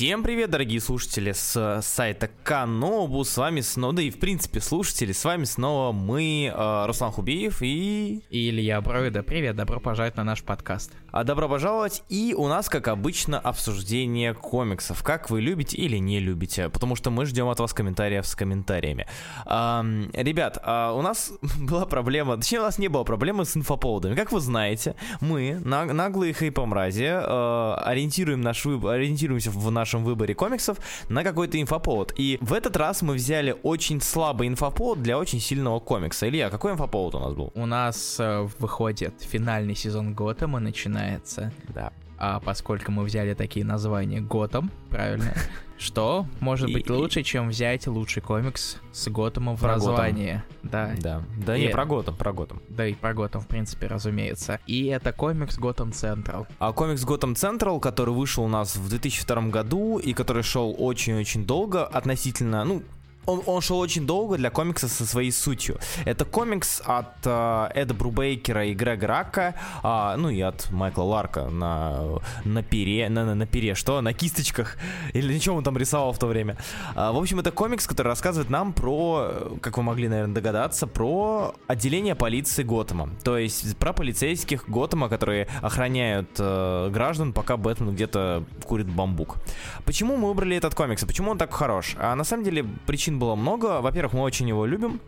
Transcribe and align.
Всем 0.00 0.22
привет, 0.22 0.48
дорогие 0.48 0.80
слушатели 0.80 1.32
с 1.32 1.80
сайта 1.82 2.30
Канобу, 2.42 3.22
с 3.22 3.36
вами 3.36 3.60
снова, 3.60 3.92
да 3.92 4.00
и 4.00 4.08
в 4.08 4.18
принципе 4.18 4.58
слушатели, 4.62 5.12
с 5.12 5.22
вами 5.26 5.44
снова 5.44 5.92
мы, 5.92 6.50
э, 6.50 6.86
Руслан 6.86 7.12
Хубиев 7.12 7.60
и... 7.60 8.22
И 8.30 8.48
Илья 8.48 8.80
Броида. 8.80 9.22
Привет, 9.22 9.56
добро 9.56 9.78
пожаловать 9.78 10.16
на 10.16 10.24
наш 10.24 10.42
подкаст. 10.42 10.92
А 11.12 11.22
добро 11.22 11.50
пожаловать, 11.50 12.02
и 12.08 12.34
у 12.34 12.48
нас, 12.48 12.70
как 12.70 12.88
обычно, 12.88 13.38
обсуждение 13.38 14.32
комиксов, 14.32 15.02
как 15.02 15.28
вы 15.28 15.42
любите 15.42 15.76
или 15.76 15.98
не 15.98 16.18
любите, 16.18 16.70
потому 16.70 16.96
что 16.96 17.10
мы 17.10 17.26
ждем 17.26 17.48
от 17.48 17.60
вас 17.60 17.74
комментариев 17.74 18.26
с 18.26 18.34
комментариями. 18.34 19.06
Эм, 19.44 20.10
ребят, 20.14 20.56
э, 20.64 20.92
у 20.96 21.02
нас 21.02 21.30
была 21.60 21.84
проблема, 21.84 22.38
точнее 22.38 22.60
у 22.60 22.64
нас 22.64 22.78
не 22.78 22.88
было 22.88 23.04
проблемы 23.04 23.44
с 23.44 23.54
инфоповодами. 23.54 24.14
Как 24.14 24.32
вы 24.32 24.40
знаете, 24.40 24.96
мы, 25.20 25.60
наглые 25.62 26.32
хайпомрази, 26.32 27.04
э, 27.04 27.74
ориентируем 27.84 28.40
наш 28.40 28.64
выбор, 28.64 28.94
ориентируемся 28.94 29.50
в 29.50 29.58
нашем 29.90 30.04
выборе 30.04 30.34
комиксов 30.34 30.78
на 31.08 31.24
какой-то 31.24 31.60
инфоповод. 31.60 32.14
И 32.16 32.38
в 32.40 32.52
этот 32.52 32.76
раз 32.76 33.02
мы 33.02 33.14
взяли 33.14 33.56
очень 33.64 34.00
слабый 34.00 34.46
инфоповод 34.46 35.02
для 35.02 35.18
очень 35.18 35.40
сильного 35.40 35.80
комикса. 35.80 36.28
Илья, 36.28 36.48
какой 36.48 36.72
инфоповод 36.72 37.14
у 37.16 37.18
нас 37.18 37.34
был? 37.34 37.52
У 37.56 37.66
нас 37.66 38.16
э, 38.20 38.48
выходит 38.60 39.14
финальный 39.18 39.74
сезон 39.74 40.14
Готэма 40.14 40.60
начинается. 40.60 41.52
Да. 41.74 41.92
А 42.18 42.38
поскольку 42.38 42.92
мы 42.92 43.02
взяли 43.02 43.34
такие 43.34 43.64
названия 43.64 44.20
Готэм, 44.20 44.70
правильно? 44.90 45.34
Что 45.80 46.26
может 46.40 46.70
быть 46.70 46.90
лучше, 46.90 47.22
чем 47.22 47.48
взять 47.48 47.86
лучший 47.86 48.20
комикс 48.20 48.76
с 48.92 49.08
Готэмом 49.08 49.56
в 49.56 49.62
названии? 49.62 50.42
Да. 50.62 50.92
Да. 50.98 51.22
Да 51.44 51.56
не 51.56 51.68
про 51.68 51.86
Готэм, 51.86 52.16
про 52.16 52.32
Готэм. 52.34 52.60
Да 52.68 52.86
и 52.86 52.92
про 52.92 53.14
Готэм, 53.14 53.40
в 53.40 53.46
принципе, 53.46 53.86
разумеется. 53.86 54.60
И 54.66 54.86
это 54.86 55.12
комикс 55.12 55.56
Готэм 55.56 55.92
Централ. 55.92 56.46
А 56.58 56.72
комикс 56.72 57.02
Готэм 57.04 57.34
Централ, 57.34 57.80
который 57.80 58.12
вышел 58.12 58.44
у 58.44 58.48
нас 58.48 58.76
в 58.76 58.90
2002 58.90 59.42
году 59.48 59.98
и 59.98 60.12
который 60.12 60.42
шел 60.42 60.74
очень-очень 60.78 61.46
долго 61.46 61.86
относительно, 61.86 62.62
ну, 62.64 62.82
он, 63.26 63.42
он 63.46 63.60
шел 63.60 63.78
очень 63.78 64.06
долго 64.06 64.36
для 64.36 64.50
комикса 64.50 64.88
со 64.88 65.06
своей 65.06 65.30
сутью. 65.30 65.78
Это 66.04 66.24
комикс 66.24 66.82
от 66.84 67.14
э, 67.24 67.68
Эда 67.74 67.94
Брубейкера 67.94 68.66
и 68.66 68.74
Грега 68.74 69.06
Рака, 69.06 69.54
э, 69.82 70.16
ну 70.16 70.30
и 70.30 70.40
от 70.40 70.70
Майкла 70.70 71.02
Ларка 71.02 71.48
на, 71.48 72.20
на 72.44 72.62
пере, 72.62 73.08
на, 73.08 73.24
на, 73.24 73.34
на 73.34 73.46
пере, 73.46 73.74
что? 73.74 74.00
На 74.00 74.12
кисточках? 74.12 74.76
Или 75.12 75.34
ничего 75.34 75.56
он 75.56 75.64
там 75.64 75.76
рисовал 75.76 76.12
в 76.12 76.18
то 76.18 76.26
время. 76.26 76.56
Э, 76.94 77.10
в 77.12 77.18
общем, 77.18 77.40
это 77.40 77.50
комикс, 77.50 77.86
который 77.86 78.08
рассказывает 78.08 78.50
нам 78.50 78.72
про, 78.72 79.58
как 79.60 79.76
вы 79.76 79.82
могли, 79.82 80.08
наверное, 80.08 80.34
догадаться, 80.34 80.86
про 80.86 81.54
отделение 81.66 82.14
полиции 82.14 82.62
Готэма. 82.62 83.10
То 83.22 83.38
есть 83.38 83.76
про 83.76 83.92
полицейских 83.92 84.68
Готэма, 84.68 85.08
которые 85.08 85.46
охраняют 85.62 86.30
э, 86.38 86.90
граждан, 86.90 87.32
пока 87.32 87.56
Бэтмен 87.56 87.94
где-то 87.94 88.44
курит 88.64 88.88
бамбук. 88.88 89.36
Почему 89.84 90.16
мы 90.16 90.28
выбрали 90.28 90.56
этот 90.56 90.74
комикс? 90.74 91.04
Почему 91.04 91.30
он 91.30 91.38
так 91.38 91.52
хорош? 91.52 91.96
А 91.98 92.14
на 92.14 92.24
самом 92.24 92.44
деле 92.44 92.64
причин 93.10 93.18
было 93.18 93.34
много. 93.34 93.80
Во-первых, 93.80 94.12
мы 94.12 94.22
очень 94.22 94.48
его 94.48 94.66
любим. 94.66 95.00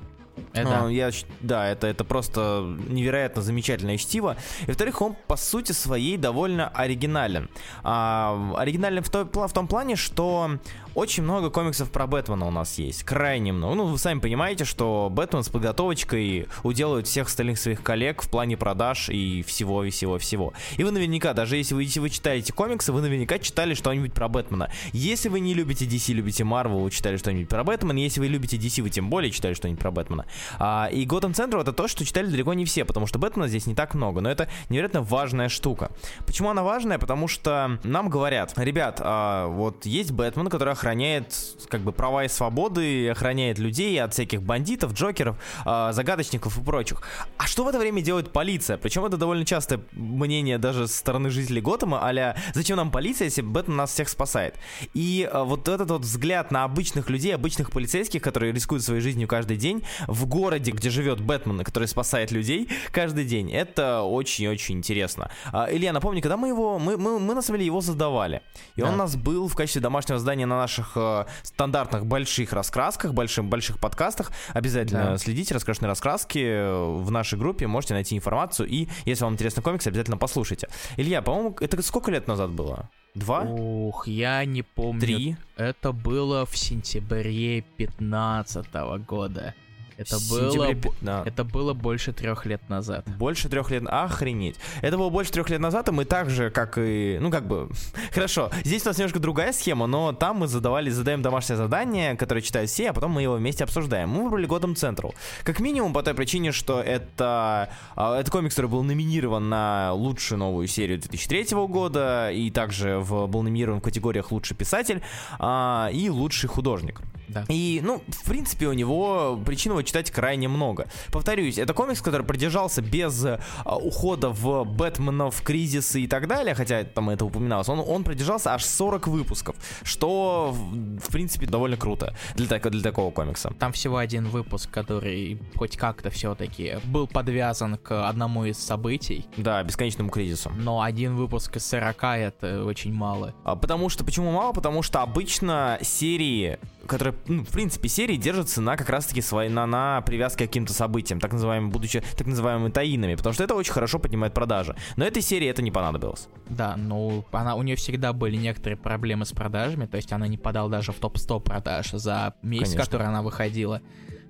Это. 0.54 0.88
Я, 0.88 1.10
да, 1.40 1.68
это, 1.68 1.86
это 1.86 2.04
просто 2.04 2.64
невероятно 2.88 3.42
замечательное 3.42 3.98
чтиво. 3.98 4.36
И 4.62 4.66
во-вторых, 4.66 5.02
он 5.02 5.14
по 5.26 5.36
сути 5.36 5.72
своей 5.72 6.16
довольно 6.16 6.68
оригинален. 6.68 7.48
А, 7.82 8.54
оригинален 8.56 9.02
в, 9.02 9.10
то, 9.10 9.24
в 9.24 9.52
том 9.52 9.66
плане, 9.66 9.96
что 9.96 10.58
очень 10.94 11.22
много 11.22 11.50
комиксов 11.50 11.90
про 11.90 12.06
Бэтмена 12.06 12.46
у 12.46 12.50
нас 12.50 12.78
есть. 12.78 13.04
Крайне 13.04 13.52
много. 13.52 13.74
Ну, 13.74 13.86
вы 13.86 13.98
сами 13.98 14.20
понимаете, 14.20 14.64
что 14.64 15.08
Бэтмен 15.10 15.42
с 15.42 15.48
подготовочкой 15.48 16.48
уделывает 16.62 17.06
всех 17.06 17.28
остальных 17.28 17.58
своих 17.58 17.82
коллег 17.82 18.22
в 18.22 18.28
плане 18.28 18.56
продаж 18.56 19.08
и 19.08 19.42
всего, 19.42 19.84
и 19.84 19.90
всего, 19.90 20.18
всего. 20.18 20.52
И 20.76 20.84
вы 20.84 20.90
наверняка, 20.90 21.32
даже 21.32 21.56
если 21.56 21.74
вы, 21.74 21.84
если 21.84 22.00
вы 22.00 22.10
читаете 22.10 22.52
комиксы, 22.52 22.92
вы 22.92 23.00
наверняка 23.00 23.38
читали 23.38 23.74
что-нибудь 23.74 24.12
про 24.12 24.28
Бэтмена. 24.28 24.70
Если 24.92 25.28
вы 25.28 25.40
не 25.40 25.54
любите 25.54 25.86
DC, 25.86 26.12
любите 26.12 26.44
Marvel, 26.44 26.82
вы 26.82 26.90
читали 26.90 27.16
что-нибудь 27.16 27.48
про 27.48 27.64
Бэтмена. 27.64 27.98
Если 27.98 28.20
вы 28.20 28.28
любите 28.28 28.56
DC, 28.56 28.82
вы 28.82 28.90
тем 28.90 29.08
более 29.08 29.30
читали 29.30 29.54
что-нибудь 29.54 29.80
про 29.80 29.90
Бэтмена. 29.90 30.26
А, 30.58 30.88
и 30.92 31.06
Gotham 31.06 31.32
Central 31.32 31.62
это 31.62 31.72
то, 31.72 31.88
что 31.88 32.04
читали 32.04 32.26
далеко 32.26 32.52
не 32.54 32.64
все, 32.64 32.84
потому 32.84 33.06
что 33.06 33.18
Бэтмена 33.18 33.48
здесь 33.48 33.66
не 33.66 33.74
так 33.74 33.94
много. 33.94 34.20
Но 34.20 34.30
это 34.30 34.48
невероятно 34.68 35.02
важная 35.02 35.48
штука. 35.48 35.90
Почему 36.26 36.50
она 36.50 36.62
важная? 36.62 36.98
Потому 36.98 37.28
что 37.28 37.78
нам 37.82 38.08
говорят, 38.08 38.52
ребят, 38.56 39.00
а, 39.00 39.46
вот 39.48 39.86
есть 39.86 40.12
Бэтмен, 40.12 40.48
который 40.48 40.74
охраняет 40.82 41.32
как 41.68 41.82
бы 41.82 41.92
права 41.92 42.24
и 42.24 42.28
свободы, 42.28 43.08
охраняет 43.08 43.58
людей 43.58 44.02
от 44.02 44.12
всяких 44.14 44.42
бандитов, 44.42 44.94
джокеров, 44.94 45.36
э, 45.64 45.90
загадочников 45.92 46.58
и 46.58 46.62
прочих. 46.62 47.02
А 47.38 47.46
что 47.46 47.64
в 47.64 47.68
это 47.68 47.78
время 47.78 48.02
делает 48.02 48.32
полиция? 48.32 48.78
Причем 48.78 49.04
это 49.04 49.16
довольно 49.16 49.44
частое 49.44 49.80
мнение 49.92 50.58
даже 50.58 50.88
со 50.88 50.98
стороны 50.98 51.30
жителей 51.30 51.60
Готэма, 51.60 52.00
а 52.02 52.36
зачем 52.52 52.76
нам 52.76 52.90
полиция, 52.90 53.26
если 53.26 53.42
Бэтмен 53.42 53.76
нас 53.76 53.92
всех 53.92 54.08
спасает? 54.08 54.56
И 54.92 55.28
э, 55.32 55.42
вот 55.44 55.68
этот 55.68 55.88
вот 55.90 56.02
взгляд 56.02 56.50
на 56.50 56.64
обычных 56.64 57.08
людей, 57.08 57.32
обычных 57.32 57.70
полицейских, 57.70 58.20
которые 58.20 58.52
рискуют 58.52 58.82
своей 58.82 59.00
жизнью 59.00 59.28
каждый 59.28 59.56
день 59.56 59.84
в 60.08 60.26
городе, 60.26 60.72
где 60.72 60.90
живет 60.90 61.20
Бэтмен, 61.20 61.62
который 61.62 61.86
спасает 61.86 62.32
людей 62.32 62.68
каждый 62.90 63.24
день, 63.24 63.52
это 63.52 64.02
очень-очень 64.02 64.78
интересно. 64.78 65.30
А, 65.52 65.68
Илья, 65.70 65.92
напомни, 65.92 66.20
когда 66.20 66.36
мы 66.36 66.48
его, 66.48 66.80
мы, 66.80 66.96
мы, 66.96 67.20
мы 67.20 67.34
на 67.34 67.42
самом 67.42 67.58
деле 67.58 67.66
его 67.66 67.80
создавали, 67.80 68.42
и 68.74 68.80
да. 68.80 68.88
он 68.88 68.94
у 68.94 68.96
нас 68.96 69.14
был 69.14 69.46
в 69.46 69.54
качестве 69.54 69.80
домашнего 69.80 70.18
здания 70.18 70.44
на 70.44 70.56
наших 70.72 70.92
э, 70.96 71.26
стандартных 71.42 72.06
больших 72.06 72.52
раскрасках, 72.52 73.12
больших, 73.12 73.44
больших 73.44 73.78
подкастах. 73.78 74.32
Обязательно 74.54 75.04
да. 75.04 75.18
следите, 75.18 75.54
раскрашенные 75.54 75.88
раскраски 75.88 76.38
э, 76.38 76.84
в 77.02 77.10
нашей 77.10 77.38
группе, 77.38 77.66
можете 77.66 77.94
найти 77.94 78.16
информацию, 78.16 78.68
и 78.68 78.88
если 79.04 79.24
вам 79.24 79.34
интересны 79.34 79.62
комиксы, 79.62 79.88
обязательно 79.88 80.16
послушайте. 80.16 80.68
Илья, 80.96 81.22
по-моему, 81.22 81.56
это 81.60 81.80
сколько 81.82 82.10
лет 82.10 82.26
назад 82.26 82.50
было? 82.50 82.88
Два? 83.14 83.42
Ух, 83.42 84.06
я 84.06 84.44
не 84.44 84.62
помню. 84.62 85.00
Три? 85.00 85.36
Это 85.56 85.92
было 85.92 86.46
в 86.46 86.56
сентябре 86.56 87.60
15 87.76 88.66
года. 89.06 89.54
Это 90.02 90.18
было, 90.28 90.74
15. 90.74 91.26
это 91.26 91.44
было 91.44 91.74
больше 91.74 92.12
трех 92.12 92.46
лет 92.46 92.68
назад. 92.68 93.06
Больше 93.16 93.48
трех 93.48 93.70
лет, 93.70 93.84
охренеть. 93.86 94.56
Это 94.80 94.98
было 94.98 95.10
больше 95.10 95.32
трех 95.32 95.50
лет 95.50 95.60
назад, 95.60 95.88
и 95.88 95.92
мы 95.92 96.04
так 96.04 96.30
же, 96.30 96.50
как 96.50 96.78
и, 96.78 97.18
ну 97.20 97.30
как 97.30 97.46
бы, 97.46 97.68
хорошо. 98.12 98.50
Здесь 98.64 98.84
у 98.84 98.88
нас 98.88 98.98
немножко 98.98 99.18
другая 99.18 99.52
схема, 99.52 99.86
но 99.86 100.12
там 100.12 100.38
мы 100.38 100.48
задавали, 100.48 100.90
задаем 100.90 101.22
домашнее 101.22 101.56
задание, 101.56 102.16
которое 102.16 102.40
читают 102.42 102.70
все, 102.70 102.90
а 102.90 102.92
потом 102.92 103.12
мы 103.12 103.22
его 103.22 103.34
вместе 103.34 103.64
обсуждаем. 103.64 104.08
Мы 104.08 104.24
выбрали 104.24 104.48
Gotham 104.48 104.74
Central. 104.74 105.14
Как 105.44 105.60
минимум 105.60 105.92
по 105.92 106.02
той 106.02 106.14
причине, 106.14 106.52
что 106.52 106.80
это, 106.80 107.70
а, 107.96 108.18
это 108.18 108.30
комикс, 108.30 108.54
который 108.54 108.70
был 108.70 108.82
номинирован 108.82 109.48
на 109.48 109.92
лучшую 109.92 110.38
новую 110.38 110.66
серию 110.66 110.98
2003 110.98 111.66
года, 111.66 112.30
и 112.32 112.50
также 112.50 112.98
в, 112.98 113.26
был 113.26 113.42
номинирован 113.42 113.80
в 113.80 113.82
категориях 113.82 114.32
лучший 114.32 114.56
писатель 114.56 115.02
а, 115.38 115.90
и 115.92 116.08
лучший 116.10 116.48
художник. 116.48 117.00
Да. 117.28 117.44
И, 117.48 117.80
ну, 117.82 118.02
в 118.08 118.24
принципе, 118.24 118.66
у 118.66 118.72
него 118.72 119.40
причин 119.44 119.72
его 119.72 119.82
читать 119.92 120.10
крайне 120.10 120.48
много. 120.48 120.86
Повторюсь, 121.10 121.58
это 121.58 121.74
комикс, 121.74 122.00
который 122.00 122.26
продержался 122.26 122.80
без 122.80 123.22
а, 123.26 123.38
ухода 123.76 124.30
в 124.30 124.64
Бэтменов, 124.64 125.42
кризисы 125.42 126.00
и 126.00 126.06
так 126.06 126.28
далее, 126.28 126.54
хотя 126.54 126.84
там 126.84 127.10
это 127.10 127.26
упоминалось, 127.26 127.68
он, 127.68 127.80
он 127.86 128.02
продержался 128.02 128.54
аж 128.54 128.64
40 128.64 129.06
выпусков, 129.08 129.54
что, 129.82 130.52
в 130.52 131.12
принципе, 131.12 131.44
довольно 131.46 131.76
круто 131.76 132.14
для, 132.36 132.46
так, 132.46 132.70
для 132.70 132.82
такого 132.82 133.10
комикса. 133.10 133.52
Там 133.58 133.72
всего 133.72 133.98
один 133.98 134.28
выпуск, 134.28 134.70
который 134.70 135.38
хоть 135.56 135.76
как-то 135.76 136.08
все-таки 136.08 136.76
был 136.84 137.06
подвязан 137.06 137.76
к 137.76 138.08
одному 138.08 138.46
из 138.46 138.56
событий. 138.56 139.26
Да, 139.36 139.62
бесконечному 139.62 140.08
кризису. 140.08 140.50
Но 140.56 140.80
один 140.80 141.16
выпуск 141.16 141.56
из 141.56 141.66
40 141.66 142.02
это 142.02 142.64
очень 142.64 142.94
мало. 142.94 143.34
А, 143.44 143.56
потому 143.56 143.90
что, 143.90 144.04
почему 144.04 144.32
мало? 144.32 144.52
Потому 144.54 144.82
что 144.82 145.02
обычно 145.02 145.78
серии 145.82 146.58
которые, 146.86 147.14
ну, 147.26 147.44
в 147.44 147.50
принципе, 147.50 147.88
серии 147.88 148.16
держатся 148.16 148.60
на 148.60 148.76
как 148.76 148.88
раз-таки 148.88 149.20
своей, 149.20 149.50
на, 149.50 149.66
на 149.66 150.00
привязке 150.02 150.44
к 150.44 150.48
каким-то 150.48 150.72
событиям, 150.72 151.20
так 151.20 151.32
называемым, 151.32 151.70
будучи 151.70 152.02
так 152.16 152.26
называемыми 152.26 152.70
таинами, 152.70 153.14
потому 153.14 153.34
что 153.34 153.44
это 153.44 153.54
очень 153.54 153.72
хорошо 153.72 153.98
поднимает 153.98 154.34
продажи. 154.34 154.76
Но 154.96 155.04
этой 155.04 155.22
серии 155.22 155.48
это 155.48 155.62
не 155.62 155.70
понадобилось. 155.70 156.28
Да, 156.48 156.76
ну, 156.76 157.24
она, 157.32 157.54
у 157.54 157.62
нее 157.62 157.76
всегда 157.76 158.12
были 158.12 158.36
некоторые 158.36 158.76
проблемы 158.76 159.24
с 159.24 159.32
продажами, 159.32 159.86
то 159.86 159.96
есть 159.96 160.12
она 160.12 160.26
не 160.26 160.38
подала 160.38 160.68
даже 160.68 160.92
в 160.92 160.96
топ-100 160.96 161.40
продаж 161.40 161.90
за 161.92 162.34
месяц, 162.42 162.72
Конечно. 162.72 162.84
который 162.84 163.06
она 163.06 163.22
выходила. 163.22 163.80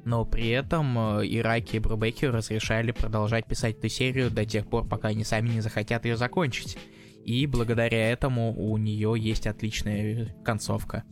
Но 0.05 0.25
при 0.25 0.48
этом 0.48 1.19
э, 1.19 1.26
и 1.26 1.40
Раки, 1.40 1.76
и 1.76 1.78
Брубекер 1.78 2.32
разрешали 2.32 2.90
продолжать 2.90 3.46
писать 3.46 3.78
эту 3.78 3.88
серию 3.88 4.31
до 4.31 4.44
тех 4.44 4.66
пор, 4.66 4.87
пока 4.87 5.08
они 5.08 5.22
сами 5.22 5.50
не 5.50 5.60
захотят 5.60 6.05
ее 6.05 6.16
закончить. 6.16 6.76
И 7.25 7.46
благодаря 7.46 8.10
этому 8.10 8.52
у 8.52 8.76
нее 8.78 9.14
есть 9.16 9.46
отличная 9.46 10.34
концовка. 10.44 11.05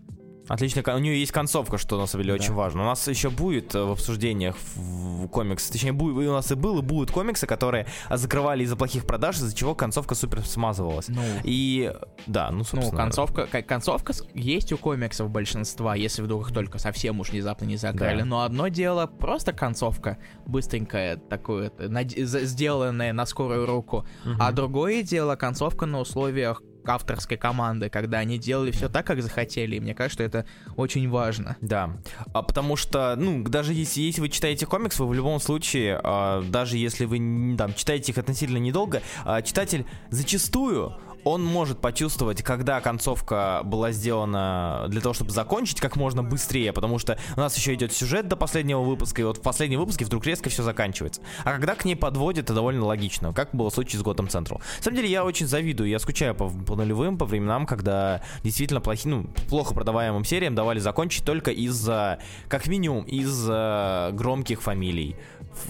Отлично, 0.50 0.82
у 0.96 0.98
нее 0.98 1.20
есть 1.20 1.30
концовка, 1.30 1.78
что 1.78 1.96
на 1.96 2.06
самом 2.06 2.24
деле 2.24 2.36
да. 2.36 2.42
очень 2.42 2.54
важно. 2.54 2.82
У 2.82 2.84
нас 2.84 3.06
еще 3.06 3.30
будет 3.30 3.72
э, 3.76 3.84
в 3.84 3.92
обсуждениях 3.92 4.56
в, 4.74 5.28
комикс, 5.28 5.70
точнее, 5.70 5.92
будет, 5.92 6.28
у 6.28 6.32
нас 6.32 6.50
и 6.50 6.56
был, 6.56 6.80
и 6.80 6.82
будут 6.82 7.12
комиксы, 7.12 7.46
которые 7.46 7.86
закрывали 8.10 8.64
из-за 8.64 8.74
плохих 8.74 9.06
продаж, 9.06 9.36
из-за 9.36 9.54
чего 9.54 9.76
концовка 9.76 10.16
супер 10.16 10.44
смазывалась. 10.44 11.06
Ну, 11.06 11.22
и 11.44 11.94
да, 12.26 12.50
ну, 12.50 12.58
ну 12.58 12.64
собственно. 12.64 12.90
Ну, 12.90 12.98
концовка, 12.98 13.46
концовка 13.62 14.12
есть 14.34 14.72
у 14.72 14.76
комиксов 14.76 15.30
большинства, 15.30 15.94
если 15.94 16.22
вдруг 16.22 16.48
их 16.48 16.52
только 16.52 16.78
совсем 16.80 17.20
уж 17.20 17.30
внезапно 17.30 17.66
не 17.66 17.76
закрыли. 17.76 18.18
Да. 18.18 18.24
Но 18.24 18.42
одно 18.42 18.66
дело 18.66 19.06
просто 19.06 19.52
концовка, 19.52 20.18
быстренькая, 20.46 21.16
такое, 21.16 21.70
сделанная 22.16 23.12
на 23.12 23.24
скорую 23.24 23.66
руку, 23.66 23.98
угу. 24.24 24.34
а 24.40 24.50
другое 24.50 25.04
дело 25.04 25.36
концовка 25.36 25.86
на 25.86 26.00
условиях 26.00 26.60
авторской 26.84 27.36
команды, 27.36 27.90
когда 27.90 28.18
они 28.18 28.38
делали 28.38 28.70
все 28.70 28.88
так, 28.88 29.06
как 29.06 29.22
захотели. 29.22 29.76
И 29.76 29.80
мне 29.80 29.94
кажется, 29.94 30.14
что 30.14 30.22
это 30.24 30.46
очень 30.76 31.08
важно. 31.08 31.56
Да, 31.60 31.96
а 32.32 32.42
потому 32.42 32.76
что, 32.76 33.14
ну, 33.16 33.42
даже 33.44 33.74
если, 33.74 34.00
если 34.00 34.20
вы 34.20 34.28
читаете 34.28 34.66
комикс, 34.66 34.98
вы 34.98 35.08
в 35.08 35.14
любом 35.14 35.40
случае, 35.40 36.00
а, 36.02 36.42
даже 36.42 36.76
если 36.76 37.04
вы 37.04 37.56
там 37.56 37.74
читаете 37.74 38.12
их 38.12 38.18
относительно 38.18 38.58
недолго, 38.58 39.02
а, 39.24 39.42
читатель 39.42 39.86
зачастую 40.10 40.96
он 41.24 41.44
может 41.44 41.80
почувствовать, 41.80 42.42
когда 42.42 42.80
концовка 42.80 43.62
была 43.64 43.92
сделана 43.92 44.86
для 44.88 45.00
того, 45.00 45.14
чтобы 45.14 45.30
закончить 45.30 45.80
как 45.80 45.96
можно 45.96 46.22
быстрее, 46.22 46.72
потому 46.72 46.98
что 46.98 47.18
у 47.36 47.40
нас 47.40 47.56
еще 47.56 47.74
идет 47.74 47.92
сюжет 47.92 48.28
до 48.28 48.36
последнего 48.36 48.80
выпуска, 48.80 49.22
и 49.22 49.24
вот 49.24 49.38
в 49.38 49.42
последнем 49.42 49.80
выпуске 49.80 50.04
вдруг 50.04 50.26
резко 50.26 50.50
все 50.50 50.62
заканчивается. 50.62 51.22
А 51.44 51.52
когда 51.52 51.74
к 51.74 51.84
ней 51.84 51.96
подводит, 51.96 52.44
это 52.44 52.54
довольно 52.54 52.84
логично, 52.84 53.32
как 53.32 53.50
было 53.52 53.70
в 53.70 53.74
случае 53.74 54.00
с 54.00 54.02
Готэм 54.02 54.28
Централ. 54.28 54.60
На 54.78 54.82
самом 54.82 54.96
деле 54.96 55.10
я 55.10 55.24
очень 55.24 55.46
завидую, 55.46 55.88
я 55.88 55.98
скучаю 55.98 56.34
по, 56.34 56.48
по 56.48 56.76
нулевым, 56.76 57.18
по 57.18 57.24
временам, 57.24 57.66
когда 57.66 58.22
действительно 58.42 58.80
плохи, 58.80 59.06
ну, 59.06 59.24
плохо 59.48 59.74
продаваемым 59.74 60.24
сериям 60.24 60.54
давали 60.54 60.78
закончить 60.78 61.24
только 61.24 61.50
из-за, 61.50 62.18
как 62.48 62.66
минимум, 62.66 63.04
из-за 63.04 64.10
громких 64.12 64.62
фамилий 64.62 65.16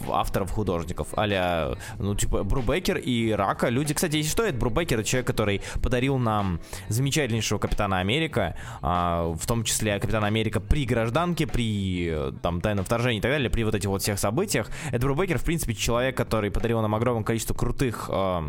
авторов-художников, 0.08 1.08
а 1.16 1.76
ну, 1.98 2.14
типа, 2.14 2.44
Брубекер 2.44 2.98
и 2.98 3.30
Рака. 3.30 3.68
Люди, 3.68 3.94
кстати, 3.94 4.22
что, 4.22 4.44
это 4.44 4.58
Брубекер, 4.58 5.02
человек, 5.04 5.26
который 5.26 5.39
подарил 5.82 6.18
нам 6.18 6.60
замечательнейшего 6.88 7.58
Капитана 7.58 7.98
Америка, 7.98 8.56
а, 8.82 9.32
в 9.32 9.46
том 9.46 9.64
числе 9.64 9.98
Капитана 9.98 10.26
Америка 10.26 10.60
при 10.60 10.84
гражданке, 10.84 11.46
при 11.46 12.30
там 12.42 12.60
тайном 12.60 12.84
вторжении 12.84 13.18
и 13.18 13.22
так 13.22 13.30
далее, 13.30 13.50
при 13.50 13.64
вот 13.64 13.74
этих 13.74 13.88
вот 13.88 14.02
всех 14.02 14.18
событиях. 14.18 14.68
Это 14.90 15.06
Брубекер, 15.06 15.38
в 15.38 15.44
принципе, 15.44 15.74
человек, 15.74 16.16
который 16.16 16.50
подарил 16.50 16.80
нам 16.80 16.94
огромное 16.94 17.24
количество 17.24 17.54
крутых 17.54 18.08
э, 18.12 18.40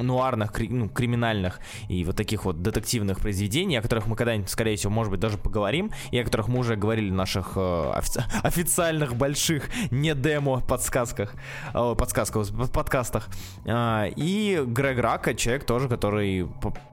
нуарных, 0.00 0.52
кри, 0.52 0.68
ну, 0.68 0.88
криминальных 0.88 1.60
и 1.88 2.04
вот 2.04 2.16
таких 2.16 2.44
вот 2.44 2.62
детективных 2.62 3.20
произведений, 3.20 3.76
о 3.76 3.82
которых 3.82 4.06
мы 4.06 4.16
когда-нибудь, 4.16 4.50
скорее 4.50 4.76
всего, 4.76 4.92
может 4.92 5.10
быть, 5.10 5.20
даже 5.20 5.38
поговорим, 5.38 5.90
и 6.10 6.18
о 6.18 6.24
которых 6.24 6.48
мы 6.48 6.60
уже 6.60 6.76
говорили 6.76 7.10
в 7.10 7.14
наших 7.14 7.52
э, 7.56 7.60
офици- 7.60 8.24
официальных 8.42 9.16
больших 9.16 9.70
не 9.90 10.14
демо 10.14 10.60
подсказках, 10.60 11.34
э, 11.72 11.94
подсказках, 11.96 12.48
подкастах. 12.72 13.28
Э, 13.64 14.08
и 14.16 14.62
Грег 14.66 14.98
Рака, 14.98 15.34
человек 15.34 15.64
тоже, 15.64 15.88
который 15.88 16.33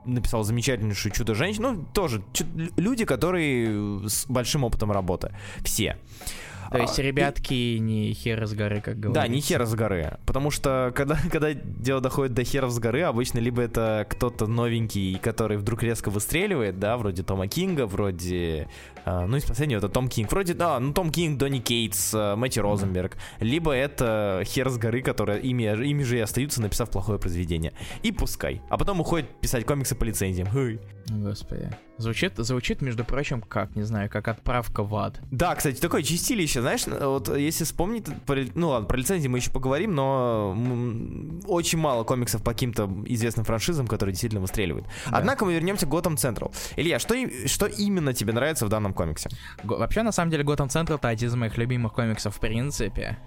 написал 0.05 0.43
замечательнейшую 0.43 1.13
«Чудо-женщину». 1.13 1.71
Ну, 1.71 1.85
тоже 1.93 2.23
люди, 2.77 3.05
которые 3.05 4.07
с 4.07 4.25
большим 4.27 4.63
опытом 4.63 4.91
работы. 4.91 5.33
Все. 5.63 5.97
То 6.71 6.77
есть 6.77 6.97
а, 6.97 7.01
ребятки 7.01 7.53
и... 7.53 7.79
не 7.79 8.13
хер 8.13 8.45
с 8.45 8.53
горы, 8.53 8.79
как 8.79 8.97
говорится. 8.99 9.21
Да, 9.21 9.27
не 9.27 9.41
хер 9.41 9.65
с 9.65 9.75
горы. 9.75 10.17
Потому 10.25 10.51
что 10.51 10.93
когда, 10.95 11.17
когда 11.31 11.53
дело 11.53 11.99
доходит 11.99 12.33
до 12.33 12.43
херов 12.43 12.71
с 12.71 12.79
горы, 12.79 13.01
обычно 13.01 13.39
либо 13.39 13.61
это 13.61 14.05
кто-то 14.09 14.47
новенький, 14.47 15.19
который 15.19 15.57
вдруг 15.57 15.83
резко 15.83 16.09
выстреливает, 16.09 16.79
да, 16.79 16.97
вроде 16.97 17.23
Тома 17.23 17.47
Кинга, 17.47 17.85
вроде... 17.85 18.69
Э, 19.03 19.25
ну, 19.25 19.35
из 19.35 19.43
последнего 19.43 19.79
это 19.79 19.89
Том 19.89 20.07
Кинг. 20.07 20.31
Вроде, 20.31 20.53
да, 20.53 20.79
ну, 20.79 20.93
Том 20.93 21.11
Кинг, 21.11 21.37
Донни 21.37 21.59
Кейтс, 21.59 22.13
э, 22.13 22.35
Мэтти 22.35 22.59
Розенберг. 22.59 23.17
Либо 23.41 23.73
это 23.73 24.43
хер 24.45 24.69
с 24.69 24.77
горы, 24.77 25.01
которые 25.01 25.41
ими, 25.41 25.63
ими 25.63 26.03
же 26.03 26.17
и 26.17 26.21
остаются, 26.21 26.61
написав 26.61 26.89
плохое 26.89 27.19
произведение. 27.19 27.73
И 28.01 28.13
пускай. 28.13 28.61
А 28.69 28.77
потом 28.77 29.01
уходит 29.01 29.27
писать 29.41 29.65
комиксы 29.65 29.95
по 29.95 30.05
лицензиям. 30.05 30.47
Господи. 31.09 31.69
Звучит, 32.01 32.33
звучит, 32.37 32.81
между 32.81 33.05
прочим, 33.05 33.41
как, 33.41 33.75
не 33.75 33.83
знаю, 33.83 34.09
как 34.09 34.27
отправка 34.27 34.83
в 34.83 34.95
ад. 34.95 35.19
Да, 35.29 35.55
кстати, 35.55 35.79
такое 35.79 36.01
чистилище, 36.01 36.61
знаешь, 36.61 36.85
вот 36.87 37.35
если 37.37 37.63
вспомнить, 37.63 38.07
ну 38.55 38.69
ладно, 38.69 38.87
про 38.87 38.97
лицензии 38.97 39.27
мы 39.27 39.37
еще 39.37 39.51
поговорим, 39.51 39.93
но 39.93 40.57
очень 41.45 41.77
мало 41.77 42.03
комиксов 42.03 42.43
по 42.43 42.53
каким-то 42.53 42.89
известным 43.05 43.45
франшизам, 43.45 43.87
которые 43.87 44.13
действительно 44.13 44.41
выстреливают. 44.41 44.87
Да. 45.05 45.17
Однако 45.17 45.45
мы 45.45 45.53
вернемся 45.53 45.85
к 45.85 45.89
Готэм 45.89 46.17
Централ. 46.17 46.51
Илья, 46.75 46.97
что, 46.97 47.15
что 47.45 47.67
именно 47.67 48.13
тебе 48.13 48.33
нравится 48.33 48.65
в 48.65 48.69
данном 48.69 48.93
комиксе? 48.93 49.29
Вообще, 49.63 50.01
на 50.01 50.11
самом 50.11 50.31
деле, 50.31 50.43
Готэм 50.43 50.69
Централ 50.69 50.97
это 50.97 51.07
один 51.07 51.29
из 51.29 51.35
моих 51.35 51.57
любимых 51.57 51.93
комиксов 51.93 52.35
в 52.35 52.39
принципе. 52.39 53.17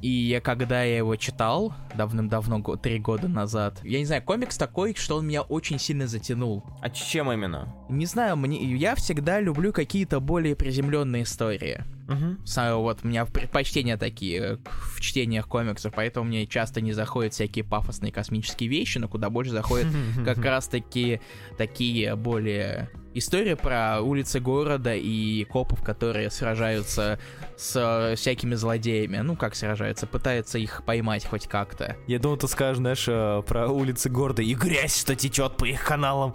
И 0.00 0.08
я, 0.08 0.40
когда 0.40 0.82
я 0.82 0.98
его 0.98 1.16
читал 1.16 1.72
давным-давно, 1.94 2.60
три 2.76 2.98
года 2.98 3.26
назад, 3.28 3.80
я 3.82 3.98
не 3.98 4.04
знаю, 4.04 4.22
комикс 4.22 4.58
такой, 4.58 4.94
что 4.94 5.16
он 5.16 5.26
меня 5.26 5.42
очень 5.42 5.78
сильно 5.78 6.06
затянул. 6.06 6.62
А 6.82 6.90
чем 6.90 7.32
именно? 7.32 7.74
Не 7.88 8.04
знаю, 8.04 8.36
мне, 8.36 8.62
я 8.76 8.94
всегда 8.96 9.40
люблю 9.40 9.72
какие-то 9.72 10.20
более 10.20 10.56
приземленные 10.56 11.22
истории. 11.22 11.84
Угу. 12.08 12.80
Вот 12.82 12.98
у 13.02 13.08
меня 13.08 13.24
предпочтения 13.24 13.96
такие 13.96 14.40
э, 14.40 14.56
в 14.66 15.00
чтениях 15.00 15.48
комиксов, 15.48 15.92
поэтому 15.94 16.26
мне 16.26 16.46
часто 16.46 16.80
не 16.80 16.92
заходят 16.92 17.32
всякие 17.32 17.64
пафосные 17.64 18.12
космические 18.12 18.68
вещи, 18.68 18.98
но 18.98 19.08
куда 19.08 19.30
больше 19.30 19.52
заходят 19.52 19.86
как 20.24 20.38
раз-таки 20.38 21.20
такие 21.56 22.14
более 22.16 22.90
история 23.14 23.56
про 23.56 24.00
улицы 24.00 24.40
города 24.40 24.94
и 24.94 25.44
копов, 25.44 25.82
которые 25.82 26.30
сражаются 26.30 27.18
с 27.56 27.76
э, 27.76 28.16
всякими 28.16 28.54
злодеями. 28.54 29.18
Ну, 29.18 29.36
как 29.36 29.54
сражаются, 29.54 30.06
пытаются 30.06 30.58
их 30.58 30.82
поймать 30.84 31.24
хоть 31.24 31.46
как-то. 31.46 31.96
Я 32.06 32.18
думал, 32.18 32.36
ты 32.36 32.48
скажешь, 32.48 32.78
знаешь, 32.78 33.06
э, 33.08 33.42
про 33.46 33.68
улицы 33.68 34.10
города 34.10 34.42
и 34.42 34.54
грязь, 34.54 35.00
что 35.00 35.14
течет 35.14 35.56
по 35.56 35.64
их 35.64 35.84
каналам. 35.84 36.34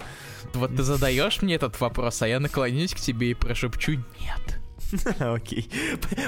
Вот 0.54 0.76
ты 0.76 0.84
задаешь 0.84 1.42
мне 1.42 1.56
этот 1.56 1.80
вопрос, 1.80 2.22
а 2.22 2.28
я 2.28 2.40
наклонюсь 2.40 2.94
к 2.94 2.98
тебе 2.98 3.32
и 3.32 3.34
прошепчу 3.34 3.92
«нет». 3.92 4.59
Окей. 5.20 5.70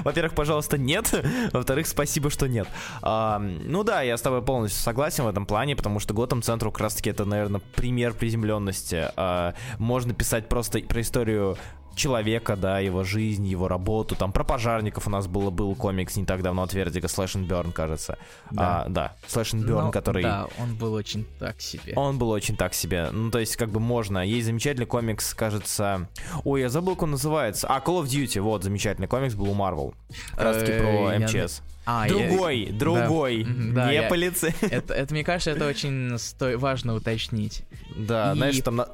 Во-первых, 0.04 0.34
пожалуйста, 0.34 0.78
нет. 0.78 1.14
Во-вторых, 1.54 1.88
спасибо, 1.88 2.30
что 2.30 2.48
нет. 2.48 2.68
А, 3.02 3.40
ну 3.40 3.84
да, 3.84 4.02
я 4.02 4.18
с 4.18 4.22
тобой 4.22 4.42
полностью 4.42 4.82
согласен 4.82 5.24
в 5.24 5.28
этом 5.28 5.46
плане, 5.46 5.76
потому 5.76 6.00
что 6.00 6.14
Готэм 6.14 6.42
Центру 6.42 6.72
как 6.72 6.82
раз-таки 6.82 7.10
это, 7.10 7.26
наверное, 7.26 7.62
пример 7.76 8.14
приземленности. 8.14 9.12
А, 9.16 9.54
можно 9.78 10.14
писать 10.14 10.50
просто 10.50 10.80
про 10.80 11.02
историю 11.02 11.58
человека, 11.96 12.56
да, 12.56 12.80
его 12.80 13.04
жизнь, 13.04 13.46
его 13.46 13.68
работу. 13.68 14.16
Там 14.16 14.32
про 14.32 14.44
пожарников 14.44 15.08
у 15.08 15.10
нас 15.10 15.28
было, 15.28 15.50
был 15.50 15.76
комикс 15.76 16.16
не 16.16 16.26
так 16.26 16.42
давно 16.42 16.64
от 16.64 16.74
Вердика, 16.74 17.08
Slash 17.08 17.36
and 17.36 17.48
Burn, 17.48 17.72
кажется. 17.72 18.18
Да, 18.52 18.84
а, 18.84 18.90
да 18.90 19.16
Slash 19.28 19.54
and 19.54 19.66
Burn, 19.66 19.82
Но, 19.84 19.92
который... 19.92 20.24
Да, 20.24 20.48
он 20.60 20.76
был 20.76 20.94
очень 20.94 21.26
так 21.40 21.62
себе. 21.62 21.94
Он 21.96 22.18
был 22.18 22.30
очень 22.30 22.56
так 22.56 22.74
себе. 22.74 23.10
Ну, 23.12 23.32
то 23.32 23.40
есть, 23.40 23.56
как 23.56 23.70
бы 23.70 23.80
можно. 23.80 24.26
Есть 24.26 24.48
замечательный 24.48 24.86
комикс, 24.86 25.34
кажется... 25.34 26.08
Ой, 26.44 26.62
я 26.62 26.70
забыл, 26.70 26.96
как 26.96 27.04
он 27.04 27.12
называется. 27.12 27.68
А, 27.68 27.80
Call 27.80 28.04
of 28.04 28.06
Duty, 28.06 28.42
вот, 28.42 28.64
замечательный 28.64 29.08
комикс 29.08 29.36
был 29.36 29.50
у 29.50 29.56
Marvel. 29.56 29.94
Как 30.32 30.42
раз 30.42 30.58
таки 30.58 30.80
про 30.80 31.20
МЧС. 31.20 31.62
А, 31.86 32.08
другой, 32.08 32.66
я... 32.66 32.74
другой, 32.74 33.44
да, 33.44 33.90
не 33.90 33.96
я... 33.96 34.04
полицей. 34.04 34.54
Это, 34.62 34.94
это, 34.94 35.14
мне 35.14 35.24
кажется, 35.24 35.52
это 35.52 35.68
очень 35.68 36.18
сто... 36.20 36.58
важно 36.58 36.94
уточнить. 36.94 37.64
Да, 37.96 38.34
И... 38.34 38.36
знаешь, 38.36 38.60
там 38.60 38.86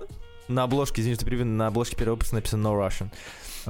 на 0.47 0.63
обложке, 0.63 1.01
извините, 1.01 1.25
на 1.43 1.67
обложке 1.67 1.95
первого 1.95 2.15
выпуска 2.15 2.35
написано 2.35 2.67
No 2.67 2.73
Russian. 2.73 3.09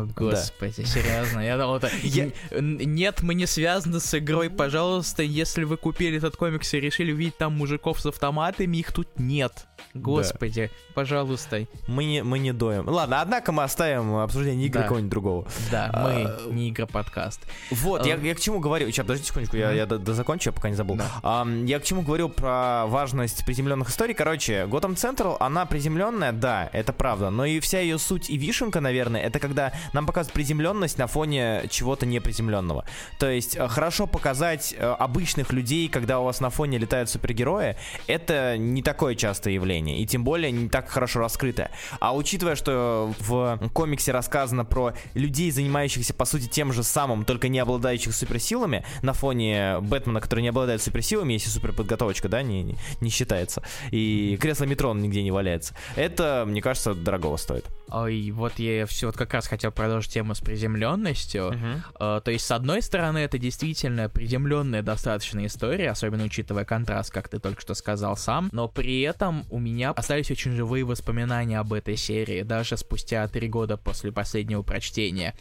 Господи, 0.06 0.84
да. 0.84 0.86
серьезно, 0.86 1.40
я 1.40 1.58
думал, 1.58 1.78
это... 1.78 1.90
Я... 2.04 2.32
Нет, 2.52 3.22
мы 3.22 3.34
не 3.34 3.46
связаны 3.46 4.00
с 4.00 4.18
игрой, 4.18 4.50
пожалуйста, 4.50 5.24
если 5.24 5.64
вы 5.64 5.78
купили 5.78 6.18
этот 6.18 6.36
комикс 6.36 6.74
и 6.74 6.80
решили 6.80 7.12
увидеть 7.12 7.38
там 7.38 7.54
мужиков 7.54 8.00
с 8.00 8.06
автоматами, 8.06 8.78
их 8.78 8.92
тут 8.92 9.20
нет. 9.20 9.68
Господи, 9.94 10.72
да. 10.74 10.94
пожалуйста. 10.94 11.66
Мы 11.88 12.06
не, 12.06 12.24
мы 12.24 12.40
не 12.40 12.54
доем. 12.54 12.88
Ладно, 12.88 13.22
однако 13.22 13.52
мы 13.52 13.64
оставим 13.64 14.16
обсуждение 14.16 14.68
игры 14.68 14.82
да. 14.82 14.88
кого-нибудь 14.88 15.12
другого. 15.12 15.48
Да, 15.72 15.90
а, 15.94 16.04
мы 16.04 16.54
не 16.54 16.70
игра-подкаст. 16.70 17.42
Вот, 17.72 18.04
а, 18.04 18.08
я, 18.08 18.16
я 18.16 18.36
к 18.36 18.40
чему 18.40 18.60
говорю... 18.60 18.88
Сейчас, 18.88 19.06
подождите 19.06 19.30
секундочку, 19.30 19.58
я, 19.58 19.72
я 19.72 19.86
до, 19.86 19.98
до 19.98 20.14
закончу, 20.14 20.50
я 20.50 20.54
пока 20.54 20.70
не 20.70 20.76
забыл. 20.76 20.98
Да. 20.98 21.12
А, 21.24 21.48
я 21.66 21.80
к 21.80 21.84
чему 21.84 22.02
говорю 22.02 22.30
про 22.30 22.86
важность 22.88 23.46
приземленных 23.46 23.90
историй. 23.90 24.14
Короче, 24.14 24.66
Gotham 24.66 24.96
Central, 24.96 25.38
она 25.40 25.66
приземленная, 25.66 26.32
да, 26.32 26.70
это 26.74 26.94
правда, 26.94 27.30
но 27.30 27.46
и 27.46 27.60
вся 27.60 27.80
ее 27.80 27.98
суть 27.98 28.30
и 28.30 28.38
вишенка, 28.38 28.82
наверное, 28.82 29.22
это 29.22 29.40
когда 29.40 29.74
нам 29.94 30.06
показывают 30.06 30.34
приземленность 30.34 30.98
на 30.98 31.08
фоне 31.08 31.64
чего-то 31.70 32.06
неприземленного. 32.06 32.86
То 33.20 33.30
есть, 33.30 33.56
э, 33.56 33.68
хорошо 33.68 34.08
показать 34.08 34.76
э, 34.78 34.86
обычных 34.86 35.54
людей, 35.54 35.90
когда 35.90 36.20
у 36.20 36.24
вас 36.24 36.40
на 36.40 36.50
фоне 36.50 36.78
летают 36.78 37.10
супергерои, 37.10 37.76
это 38.08 38.58
не 38.58 38.82
такое 38.82 39.16
частое 39.16 39.54
явление 39.54 40.00
и 40.00 40.06
тем 40.06 40.24
более 40.24 40.52
не 40.52 40.70
так 40.70 40.90
хорошо 40.90 41.20
раскрытое. 41.20 41.72
А 42.00 42.16
учитывая, 42.16 42.56
что 42.56 43.14
в 43.20 43.60
комиксе 43.74 44.12
рассказано 44.12 44.66
про 44.66 44.94
людей, 45.14 45.52
занимающихся 45.52 46.14
по 46.14 46.26
сути 46.26 46.48
тем 46.48 46.74
же 46.74 46.84
самым, 46.84 47.26
только 47.26 47.48
не 47.48 47.60
обладающих 47.60 48.14
суперсилами, 48.14 48.86
на 49.02 49.14
фоне 49.14 49.80
Бэтмена, 49.82 50.22
который 50.22 50.42
не 50.42 50.50
обладает 50.50 50.82
суперсилами, 50.82 51.34
если 51.34 51.50
суперподготовочка, 51.50 52.30
да, 52.30 52.42
не, 52.42 52.64
не, 52.64 52.78
не 53.02 53.10
считается, 53.10 53.64
и 53.92 54.38
кресло 54.40 54.66
метро 54.66 54.94
нигде 54.94 55.24
не 55.24 55.32
валяется, 55.32 55.76
это, 55.96 56.46
мне 56.48 56.62
кажется, 56.62 56.94
дорогого 56.94 57.38
стоит. 57.38 57.66
Ой, 57.90 58.32
вот 58.32 58.60
я 58.60 58.86
все 58.86 59.08
вот 59.08 59.16
как 59.16 59.34
раз 59.34 59.48
хотел 59.48 59.72
продолжить 59.72 60.12
тему 60.12 60.36
с 60.36 60.42
приземленностью. 60.42 61.52
Uh-huh. 61.52 61.82
Uh, 62.00 62.22
то 62.22 62.32
есть, 62.32 62.46
с 62.46 62.52
одной 62.52 62.82
стороны, 62.82 63.20
это 63.20 63.38
действительно 63.38 64.10
приземленная 64.10 64.82
достаточно 64.82 65.46
история, 65.46 65.92
особенно 65.92 66.26
учитывая 66.26 66.66
контраст, 66.66 67.12
как 67.12 67.30
ты 67.30 67.40
только 67.40 67.62
что 67.62 67.74
сказал 67.76 68.18
сам, 68.18 68.50
но 68.52 68.68
при 68.68 69.02
этом 69.02 69.46
у 69.50 69.60
меня 69.60 69.92
остались 69.92 70.30
очень 70.30 70.52
живые 70.52 70.84
воспоминания 70.84 71.60
об 71.60 71.72
этой 71.72 71.96
серии, 71.96 72.42
даже 72.42 72.76
спустя 72.76 73.26
три 73.30 73.48
года 73.48 73.78
после 73.78 74.12
последнего 74.12 74.64
прочтения. 74.64 75.34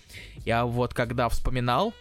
Я 0.44 0.66
вот 0.66 0.94
когда 0.94 1.28
вспоминал, 1.28 1.94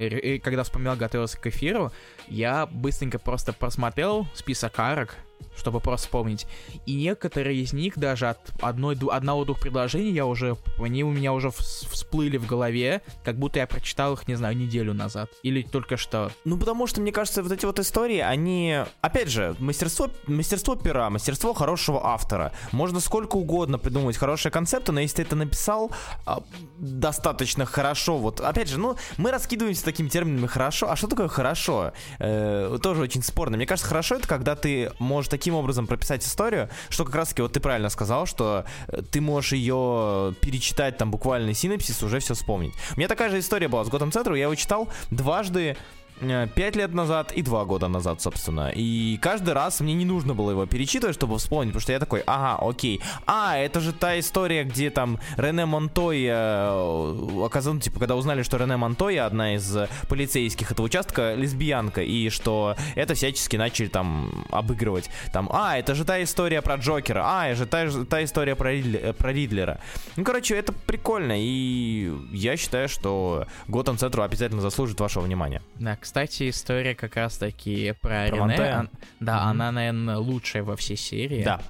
и 0.00 0.38
когда 0.38 0.64
вспоминал, 0.64 0.96
готовился 0.96 1.38
к 1.38 1.46
эфиру, 1.46 1.92
я 2.28 2.66
быстренько 2.66 3.18
просто 3.18 3.52
просмотрел 3.52 4.26
список 4.34 4.78
арок, 4.78 5.16
чтобы 5.58 5.80
просто 5.80 6.06
вспомнить. 6.06 6.46
И 6.86 6.94
некоторые 6.94 7.60
из 7.60 7.72
них 7.72 7.98
даже 7.98 8.28
от 8.28 8.38
одной, 8.62 8.96
одного-двух 8.96 9.60
предложений 9.60 10.12
я 10.12 10.26
уже, 10.26 10.56
они 10.78 11.04
у 11.04 11.10
меня 11.10 11.32
уже 11.32 11.50
всплыли 11.50 12.36
в 12.36 12.46
голове, 12.46 13.02
как 13.24 13.36
будто 13.38 13.58
я 13.58 13.66
прочитал 13.66 14.14
их, 14.14 14.28
не 14.28 14.34
знаю, 14.34 14.56
неделю 14.56 14.94
назад. 14.94 15.30
Или 15.42 15.62
только 15.62 15.96
что. 15.96 16.30
Ну, 16.44 16.58
потому 16.58 16.86
что, 16.86 17.00
мне 17.00 17.12
кажется, 17.12 17.42
вот 17.42 17.52
эти 17.52 17.66
вот 17.66 17.78
истории, 17.78 18.18
они, 18.18 18.78
опять 19.00 19.28
же, 19.28 19.56
мастерство, 19.58 20.10
мастерство 20.26 20.76
пера, 20.76 21.10
мастерство 21.10 21.52
хорошего 21.52 22.06
автора. 22.06 22.52
Можно 22.72 23.00
сколько 23.00 23.36
угодно 23.36 23.78
придумывать 23.78 24.16
хорошие 24.16 24.52
концепты, 24.52 24.92
но 24.92 25.00
если 25.00 25.16
ты 25.16 25.22
это 25.22 25.36
написал 25.36 25.90
а, 26.24 26.42
достаточно 26.78 27.66
хорошо, 27.66 28.18
вот, 28.18 28.40
опять 28.40 28.68
же, 28.68 28.78
ну, 28.78 28.96
мы 29.16 29.30
раскидываемся 29.30 29.84
такими 29.84 30.08
терминами 30.08 30.46
«хорошо», 30.46 30.90
а 30.90 30.96
что 30.96 31.06
такое 31.06 31.28
«хорошо»? 31.28 31.92
Э, 32.18 32.78
тоже 32.82 33.02
очень 33.02 33.22
спорно. 33.22 33.56
Мне 33.56 33.66
кажется, 33.66 33.88
хорошо 33.88 34.16
это 34.16 34.28
когда 34.28 34.54
ты 34.56 34.92
можешь 34.98 35.28
таким 35.48 35.58
образом 35.58 35.86
прописать 35.86 36.22
историю, 36.22 36.68
что 36.90 37.06
как 37.06 37.14
раз 37.14 37.30
таки 37.30 37.40
вот 37.40 37.54
ты 37.54 37.60
правильно 37.60 37.88
сказал, 37.88 38.26
что 38.26 38.66
э, 38.88 39.00
ты 39.00 39.22
можешь 39.22 39.52
ее 39.52 40.34
перечитать 40.42 40.98
там 40.98 41.10
буквально 41.10 41.54
синапсис, 41.54 42.02
уже 42.02 42.18
все 42.18 42.34
вспомнить. 42.34 42.74
У 42.94 42.98
меня 42.98 43.08
такая 43.08 43.30
же 43.30 43.38
история 43.38 43.68
была 43.68 43.82
с 43.82 43.88
Готэм 43.88 44.12
Центром, 44.12 44.34
я 44.34 44.42
его 44.42 44.54
читал 44.54 44.88
дважды 45.10 45.78
5 46.20 46.58
э, 46.58 46.78
лет 46.78 46.94
назад 46.94 47.32
и 47.32 47.42
2 47.42 47.64
года 47.64 47.88
назад, 47.88 48.20
собственно. 48.20 48.70
И 48.74 49.18
каждый 49.18 49.54
раз 49.54 49.80
мне 49.80 49.94
не 49.94 50.04
нужно 50.04 50.34
было 50.34 50.50
его 50.50 50.66
перечитывать, 50.66 51.14
чтобы 51.14 51.38
вспомнить, 51.38 51.70
потому 51.70 51.82
что 51.82 51.92
я 51.92 51.98
такой, 51.98 52.22
ага, 52.26 52.58
окей. 52.68 53.00
А, 53.26 53.56
это 53.56 53.80
же 53.80 53.92
та 53.92 54.18
история, 54.18 54.64
где 54.64 54.90
там 54.90 55.18
Рене 55.36 55.66
Монтойя, 55.66 56.70
э, 56.70 57.44
оказалось, 57.44 57.84
типа, 57.84 57.98
когда 57.98 58.16
узнали, 58.16 58.42
что 58.42 58.56
Рене 58.56 58.76
Монтойя, 58.76 59.26
одна 59.26 59.54
из 59.54 59.76
полицейских 60.08 60.72
этого 60.72 60.86
участка, 60.86 61.34
лесбиянка, 61.34 62.02
и 62.02 62.30
что 62.30 62.76
это 62.94 63.14
всячески 63.14 63.56
начали 63.56 63.88
там 63.88 64.44
обыгрывать. 64.50 65.10
Там, 65.32 65.48
а, 65.52 65.78
это 65.78 65.94
же 65.94 66.04
та 66.04 66.22
история 66.22 66.62
про 66.62 66.76
Джокера, 66.76 67.22
а, 67.24 67.48
это 67.48 67.56
же 67.56 67.66
та, 67.66 68.04
та 68.04 68.24
история 68.24 68.56
про, 68.56 68.72
Ридли, 68.72 69.14
про 69.16 69.32
Ридлера. 69.32 69.80
Ну, 70.16 70.24
короче, 70.24 70.56
это 70.56 70.72
прикольно, 70.72 71.34
и 71.36 72.12
я 72.32 72.56
считаю, 72.56 72.88
что 72.88 73.46
Готэм 73.68 73.98
Центру 73.98 74.22
обязательно 74.22 74.60
заслужит 74.60 75.00
вашего 75.00 75.22
внимания. 75.22 75.62
Да, 75.76 75.96
кстати, 76.08 76.48
история 76.48 76.94
как 76.94 77.16
раз-таки 77.16 77.92
про, 78.00 78.28
про 78.28 78.30
Рене. 78.30 78.78
Он, 78.78 78.90
да, 79.20 79.34
mm-hmm. 79.34 79.50
она, 79.50 79.72
наверное, 79.72 80.16
лучшая 80.16 80.62
во 80.62 80.74
всей 80.74 80.96
серии. 80.96 81.44
Да. 81.44 81.60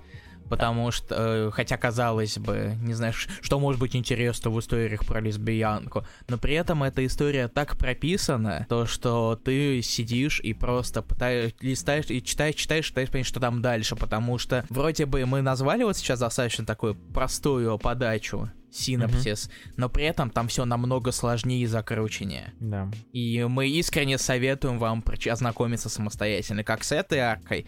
Потому 0.48 0.86
да. 0.86 0.92
что, 0.92 1.14
э, 1.16 1.50
хотя 1.52 1.76
казалось 1.76 2.38
бы, 2.38 2.76
не 2.82 2.94
знаешь, 2.94 3.28
что 3.40 3.58
может 3.58 3.80
быть 3.80 3.96
интересно 3.96 4.50
в 4.50 4.58
историях 4.60 5.04
про 5.04 5.20
лесбиянку, 5.20 6.06
но 6.28 6.38
при 6.38 6.54
этом 6.54 6.82
эта 6.82 7.04
история 7.04 7.48
так 7.48 7.76
прописана, 7.76 8.66
то 8.68 8.86
что 8.86 9.38
ты 9.42 9.82
сидишь 9.82 10.40
и 10.40 10.52
просто 10.52 11.02
пытаешь, 11.02 11.52
листаешь 11.60 12.06
и 12.08 12.22
читаешь, 12.22 12.54
читаешь, 12.54 12.86
читаешь, 12.86 13.10
понять, 13.10 13.26
что 13.26 13.40
там 13.40 13.62
дальше, 13.62 13.96
потому 13.96 14.38
что 14.38 14.64
вроде 14.68 15.06
бы 15.06 15.24
мы 15.26 15.42
назвали 15.42 15.84
вот 15.84 15.96
сейчас 15.96 16.20
достаточно 16.20 16.64
такую 16.64 16.94
простую 16.94 17.78
подачу 17.78 18.50
синапсис, 18.70 19.48
mm-hmm. 19.48 19.72
но 19.76 19.88
при 19.88 20.04
этом 20.04 20.30
там 20.30 20.48
все 20.48 20.64
намного 20.64 21.12
сложнее 21.12 21.62
и 21.62 21.66
закрученнее. 21.66 22.52
Да. 22.60 22.90
И 23.12 23.44
мы 23.44 23.68
искренне 23.68 24.18
советуем 24.18 24.78
вам 24.78 25.02
ознакомиться 25.30 25.88
самостоятельно, 25.88 26.64
как 26.64 26.84
с 26.84 26.92
этой 26.92 27.18
аркой, 27.18 27.66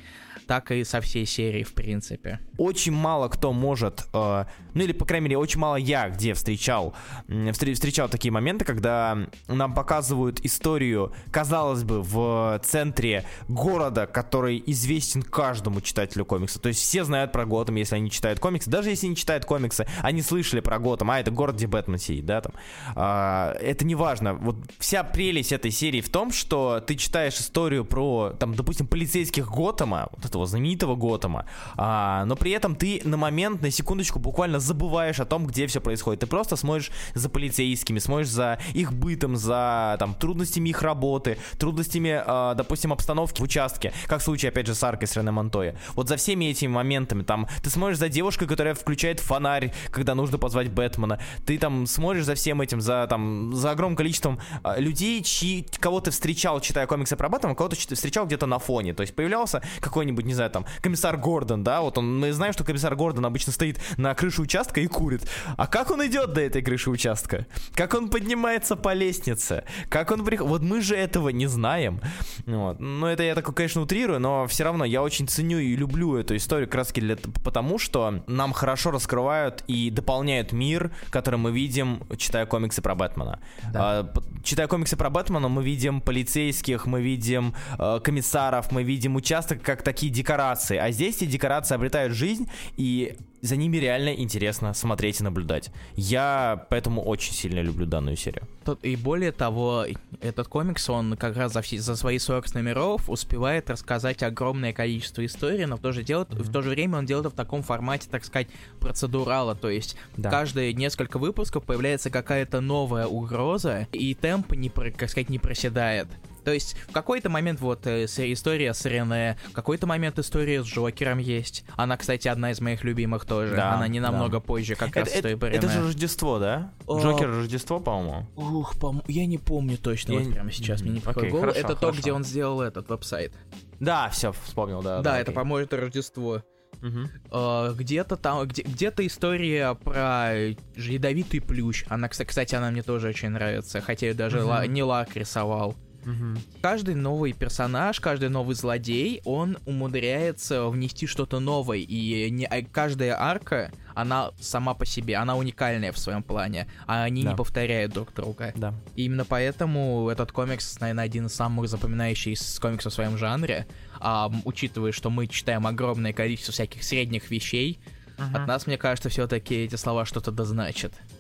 так 0.51 0.73
и 0.73 0.83
со 0.83 1.01
всей 1.01 1.27
серией, 1.27 1.63
в 1.63 1.75
принципе. 1.75 2.41
Очень 2.59 2.91
мало 2.91 3.29
кто 3.29 3.53
может, 3.53 4.09
э, 4.13 4.45
ну 4.75 4.83
или, 4.83 4.91
по 4.91 5.05
крайней 5.05 5.27
мере, 5.27 5.39
очень 5.39 5.61
мало 5.61 5.77
я 5.77 6.09
где 6.09 6.35
встречал, 6.35 6.93
встречал 7.29 8.09
такие 8.09 8.33
моменты, 8.33 8.65
когда 8.65 9.29
нам 9.47 9.75
показывают 9.75 10.41
историю, 10.45 11.15
казалось 11.31 11.85
бы, 11.85 12.03
в 12.03 12.61
центре 12.65 13.25
города, 13.47 14.09
который 14.09 14.61
известен 14.67 15.23
каждому 15.23 15.81
читателю 15.81 16.25
комикса. 16.25 16.59
То 16.59 16.69
есть 16.69 16.81
все 16.81 17.05
знают 17.05 17.31
про 17.31 17.47
Готэм, 17.47 17.77
если 17.77 17.95
они 17.95 18.11
читают 18.11 18.41
комиксы. 18.41 18.69
Даже 18.69 18.91
если 18.91 19.07
не 19.07 19.15
читают 19.15 19.45
комиксы, 19.45 19.87
они 20.03 20.21
слышали 20.21 20.59
про 20.59 20.81
Готэм, 20.81 21.13
а 21.13 21.21
это 21.21 21.31
город, 21.31 21.55
где 21.55 21.69
Бэтмен 21.69 21.99
сидит, 21.99 22.27
да, 22.27 22.41
там. 22.41 22.55
А, 22.97 23.53
это 23.61 23.85
не 23.85 23.95
важно. 23.95 24.35
Вот 24.35 24.57
вся 24.81 25.05
прелесть 25.05 25.53
этой 25.53 25.71
серии 25.71 26.01
в 26.01 26.09
том, 26.09 26.33
что 26.33 26.83
ты 26.85 26.97
читаешь 26.97 27.35
историю 27.35 27.85
про, 27.85 28.35
там, 28.37 28.57
допустим, 28.57 28.89
полицейских 28.89 29.49
Готэма, 29.49 30.09
вот 30.11 30.40
этого 30.41 30.47
знаменитого 30.47 30.97
Готэма, 30.97 31.47
а, 31.77 32.25
но 32.25 32.37
при 32.37 32.53
этом 32.53 32.75
ты 32.75 33.01
на 33.05 33.17
момент, 33.17 33.63
на 33.63 33.71
секундочку 33.71 34.19
буквально 34.19 34.59
забываешь 34.59 35.21
о 35.21 35.25
том, 35.25 35.47
где 35.47 35.67
все 35.67 35.81
происходит. 35.81 36.21
Ты 36.21 36.27
просто 36.27 36.57
смотришь 36.57 36.91
за 37.15 37.29
полицейскими, 37.29 37.99
смотришь 37.99 38.29
за 38.29 38.59
их 38.75 38.93
бытом, 38.93 39.37
за 39.37 39.97
там 39.99 40.15
трудностями 40.15 40.71
их 40.71 40.83
работы, 40.83 41.39
трудностями, 41.59 42.23
а, 42.25 42.55
допустим, 42.55 42.93
обстановки 42.93 43.41
в 43.41 43.45
участке, 43.45 43.93
как 44.07 44.21
в 44.21 44.25
случае, 44.25 44.51
опять 44.51 44.67
же, 44.67 44.75
с 44.75 44.83
Аркой 44.83 45.09
с 45.09 45.17
Рене 45.17 45.31
Монтоя. 45.31 45.77
Вот 45.95 46.09
за 46.09 46.17
всеми 46.17 46.47
этими 46.47 46.71
моментами, 46.71 47.23
там, 47.23 47.47
ты 47.63 47.71
смотришь 47.71 47.99
за 47.99 48.09
девушкой, 48.09 48.47
которая 48.47 48.75
включает 48.75 49.21
фонарь, 49.21 49.73
когда 49.91 50.15
нужно 50.15 50.39
позвать 50.39 50.71
Бэтмена. 50.71 51.21
Ты 51.47 51.59
там 51.59 51.87
смотришь 51.87 52.25
за 52.25 52.35
всем 52.35 52.61
этим, 52.61 52.81
за 52.81 53.07
там, 53.09 53.53
за 53.55 53.73
огромным 53.73 53.97
количеством 53.97 54.41
а, 54.63 54.79
людей, 54.79 55.23
чьи, 55.23 55.67
кого 55.79 56.01
ты 56.01 56.11
встречал, 56.11 56.61
читая 56.61 56.87
комиксы 56.87 57.17
про 57.17 57.29
Бэтмена, 57.29 57.55
кого 57.55 57.69
ты 57.69 57.77
встречал 57.77 58.27
где-то 58.27 58.47
на 58.47 58.59
фоне. 58.59 58.95
То 58.95 59.03
есть 59.03 59.15
появлялся 59.15 59.63
какой-нибудь, 59.81 60.20
не 60.23 60.35
знаю, 60.35 60.51
там, 60.51 60.67
комиссар 60.81 61.17
Гордон, 61.17 61.65
да, 61.65 61.81
вот 61.81 61.99
он, 61.99 62.19
мы 62.19 62.33
знаем, 62.33 62.53
что 62.53 62.65
комиссар 62.65 62.95
Гордон 62.97 63.27
обычно 63.27 63.53
стоит 63.53 63.81
на 63.97 64.15
крыше 64.15 64.43
участка 64.43 64.81
и 64.81 64.87
курит. 64.87 65.29
А 65.57 65.67
как 65.67 65.91
он 65.91 66.07
идет 66.07 66.33
до 66.33 66.41
этой 66.41 66.63
крыши 66.63 66.91
участка? 66.91 67.47
Как 67.75 67.95
он 67.95 68.09
поднимается 68.09 68.77
по 68.77 68.93
лестнице? 68.93 69.65
Как 69.89 70.11
он 70.11 70.25
приходит? 70.25 70.51
Вот 70.51 70.63
мы 70.63 70.81
же 70.81 70.97
этого 70.97 71.29
не 71.31 71.47
знаем. 71.47 72.01
Вот. 72.47 72.81
Ну, 72.81 73.07
это 73.07 73.23
я 73.23 73.35
такой, 73.35 73.55
конечно, 73.55 73.83
утрирую, 73.83 74.21
но 74.21 74.47
все 74.47 74.65
равно 74.65 74.85
я 74.85 75.03
очень 75.03 75.29
ценю 75.29 75.59
и 75.59 75.77
люблю 75.77 76.17
эту 76.17 76.37
историю 76.37 76.69
краски 76.69 77.01
для... 77.01 77.17
потому, 77.45 77.79
что 77.79 78.23
нам 78.27 78.53
хорошо 78.53 78.91
раскрывают 78.91 79.65
и 79.67 79.91
дополняют 79.91 80.53
мир, 80.53 80.91
который 81.11 81.37
мы 81.37 81.53
видим, 81.53 82.03
читая 82.17 82.47
комиксы 82.47 82.83
про 82.83 82.95
Бэтмена. 82.95 83.41
Да. 83.73 84.01
А, 84.01 84.13
читая 84.43 84.67
комиксы 84.67 84.97
про 84.97 85.11
Бэтмена, 85.11 85.49
мы 85.49 85.63
видим 85.63 86.01
полицейских, 86.01 86.87
мы 86.87 87.03
видим 87.03 87.55
э, 87.79 88.01
комиссаров, 88.03 88.73
мы 88.73 88.83
видим 88.83 89.17
участок 89.17 89.63
как 89.63 89.83
такие 89.83 90.13
декорации. 90.13 90.77
А 90.77 90.91
здесь 90.91 91.17
эти 91.17 91.27
декорации 91.27 91.75
обретают 91.75 92.15
жизнь, 92.15 92.49
и 92.77 93.17
за 93.43 93.57
ними 93.57 93.79
реально 93.79 94.11
интересно 94.11 94.75
смотреть 94.75 95.21
и 95.21 95.25
наблюдать. 95.25 95.71
Я 95.97 96.67
поэтому 96.71 97.03
очень 97.03 97.33
сильно 97.33 97.61
люблю 97.61 97.87
данную 97.87 98.17
серию. 98.17 98.47
И 98.83 98.97
более 98.97 99.33
того, 99.33 99.87
этот 100.21 100.49
комикс, 100.49 100.89
он 100.91 101.17
как 101.17 101.37
раз 101.37 101.53
за, 101.53 101.63
все, 101.63 101.79
за 101.79 101.97
свои 101.97 102.19
40 102.19 102.55
номеров 102.55 103.09
успевает 103.09 103.71
рассказать 103.71 104.23
огромное 104.23 104.73
количество 104.73 105.25
историй, 105.25 105.65
но 105.67 105.77
в 105.77 105.81
то 105.81 105.93
же, 105.93 106.03
делает, 106.03 106.29
mm-hmm. 106.29 106.43
в 106.43 106.53
то 106.53 106.63
же 106.63 106.71
время 106.71 106.99
он 106.99 107.07
делает 107.07 107.21
это 107.21 107.31
в 107.31 107.37
таком 107.37 107.63
формате, 107.63 108.09
так 108.11 108.25
сказать, 108.25 108.49
процедурала, 108.81 109.55
то 109.55 109.71
есть 109.71 109.97
да. 110.17 110.31
каждые 110.31 110.73
несколько 110.73 111.19
выпусков 111.19 111.65
появляется 111.65 112.11
какая-то 112.11 112.61
новая 112.61 113.07
угроза, 113.07 113.87
и 113.93 114.15
темп, 114.15 114.53
не, 114.55 114.69
как 114.69 115.11
сказать, 115.11 115.29
не 115.31 115.39
проседает. 115.39 116.09
То 116.45 116.53
есть 116.53 116.77
в 116.89 116.93
какой-то 116.93 117.29
момент 117.29 117.61
вот 117.61 117.87
э, 117.87 118.05
история 118.05 118.75
с 118.75 118.85
Рене, 118.85 119.37
в 119.51 119.53
какой-то 119.53 119.87
момент 119.87 120.19
история 120.19 120.63
с 120.63 120.67
Джокером 120.67 121.19
есть. 121.19 121.65
Она, 121.77 121.97
кстати, 121.97 122.29
одна 122.29 122.51
из 122.51 122.61
моих 122.61 122.85
любимых 122.85 123.25
тоже. 123.25 123.55
Да, 123.57 123.75
Она 123.75 123.89
не 123.89 124.01
намного 124.01 124.35
да. 124.35 124.41
позже, 124.41 124.75
как 124.75 124.91
это, 124.91 125.01
раз 125.01 125.09
это, 125.09 125.35
история 125.35 125.57
Это 125.57 125.69
же 125.69 125.83
Рождество, 125.83 126.39
да? 126.39 126.73
Джокер 126.89 127.29
Рождество, 127.29 127.81
по-моему. 127.81 128.27
Ух, 128.37 128.79
по 128.79 129.03
я 129.09 129.27
не 129.27 129.39
помню 129.39 129.77
точно 129.79 130.13
я... 130.13 130.19
вот 130.21 130.33
прямо 130.33 130.53
сейчас, 130.53 130.83
мне 130.83 130.93
не 130.93 131.01
приходит 131.01 131.33
okay, 131.33 131.51
Это 131.51 131.63
хорошо. 131.63 131.81
то, 131.81 131.93
где 131.93 132.13
он 132.13 132.25
сделал 132.25 132.61
этот 132.61 132.89
веб-сайт. 132.89 133.33
Да, 133.79 134.09
все, 134.11 134.33
вспомнил, 134.45 134.83
да. 134.83 134.99
Да, 134.99 135.13
да 135.13 135.21
это, 135.21 135.33
по-моему, 135.33 135.65
это 135.65 135.77
Рождество. 135.77 136.43
Uh, 136.83 137.75
где-то 137.75 138.17
там, 138.17 138.47
где, 138.49 138.63
где-то 138.63 139.07
история 139.07 139.75
про 139.75 140.33
ядовитый 140.77 141.41
плющ. 141.41 141.85
Она, 141.89 142.09
кстати, 142.09 142.55
она 142.55 142.71
мне 142.71 142.83
тоже 142.83 143.09
очень 143.09 143.29
нравится, 143.29 143.83
хотя 143.83 144.07
я 144.07 144.15
даже 144.15 144.39
uh-huh. 144.39 144.45
ла, 144.45 144.67
не 144.67 144.83
лак 144.83 145.15
рисовал. 145.15 145.77
Угу. 146.05 146.41
Каждый 146.63 146.95
новый 146.95 147.33
персонаж, 147.33 148.01
каждый 148.01 148.29
новый 148.29 148.55
злодей, 148.55 149.21
он 149.25 149.59
умудряется 149.67 150.67
внести 150.69 151.07
что-то 151.07 151.41
новое. 151.41 151.79
И 151.79 152.31
не, 152.31 152.47
а 152.47 152.63
каждая 152.63 153.21
арка, 153.21 153.71
она 153.95 154.31
сама 154.41 154.75
по 154.75 154.87
себе, 154.87 155.17
она 155.17 155.37
уникальная 155.37 155.93
в 155.93 155.99
своем 155.99 156.23
плане, 156.23 156.67
а 156.87 157.05
они 157.05 157.23
да. 157.23 157.31
не 157.31 157.37
повторяют 157.37 157.93
друг 157.93 158.15
друга. 158.15 158.53
Да. 158.55 158.75
И 158.97 159.05
именно 159.05 159.25
поэтому 159.25 160.09
этот 160.09 160.33
комикс, 160.33 160.81
наверное, 160.81 161.05
один 161.05 161.27
из 161.27 161.35
самых 161.35 161.69
запоминающихся 161.69 162.61
комиксов 162.61 162.93
в 162.93 162.95
своем 162.95 163.19
жанре. 163.19 163.67
А, 164.01 164.31
учитывая, 164.45 164.93
что 164.93 165.11
мы 165.11 165.27
читаем 165.27 165.67
огромное 165.67 166.13
количество 166.13 166.53
всяких 166.53 166.83
средних 166.83 167.31
вещей, 167.31 167.79
uh 168.17 168.37
от 168.37 168.47
нас, 168.47 168.67
мне 168.67 168.77
кажется, 168.77 169.09
все-таки 169.09 169.65
эти 169.65 169.77
слова 169.77 170.05
что-то 170.05 170.31
дозначат. 170.31 170.93
Да. 170.93 171.20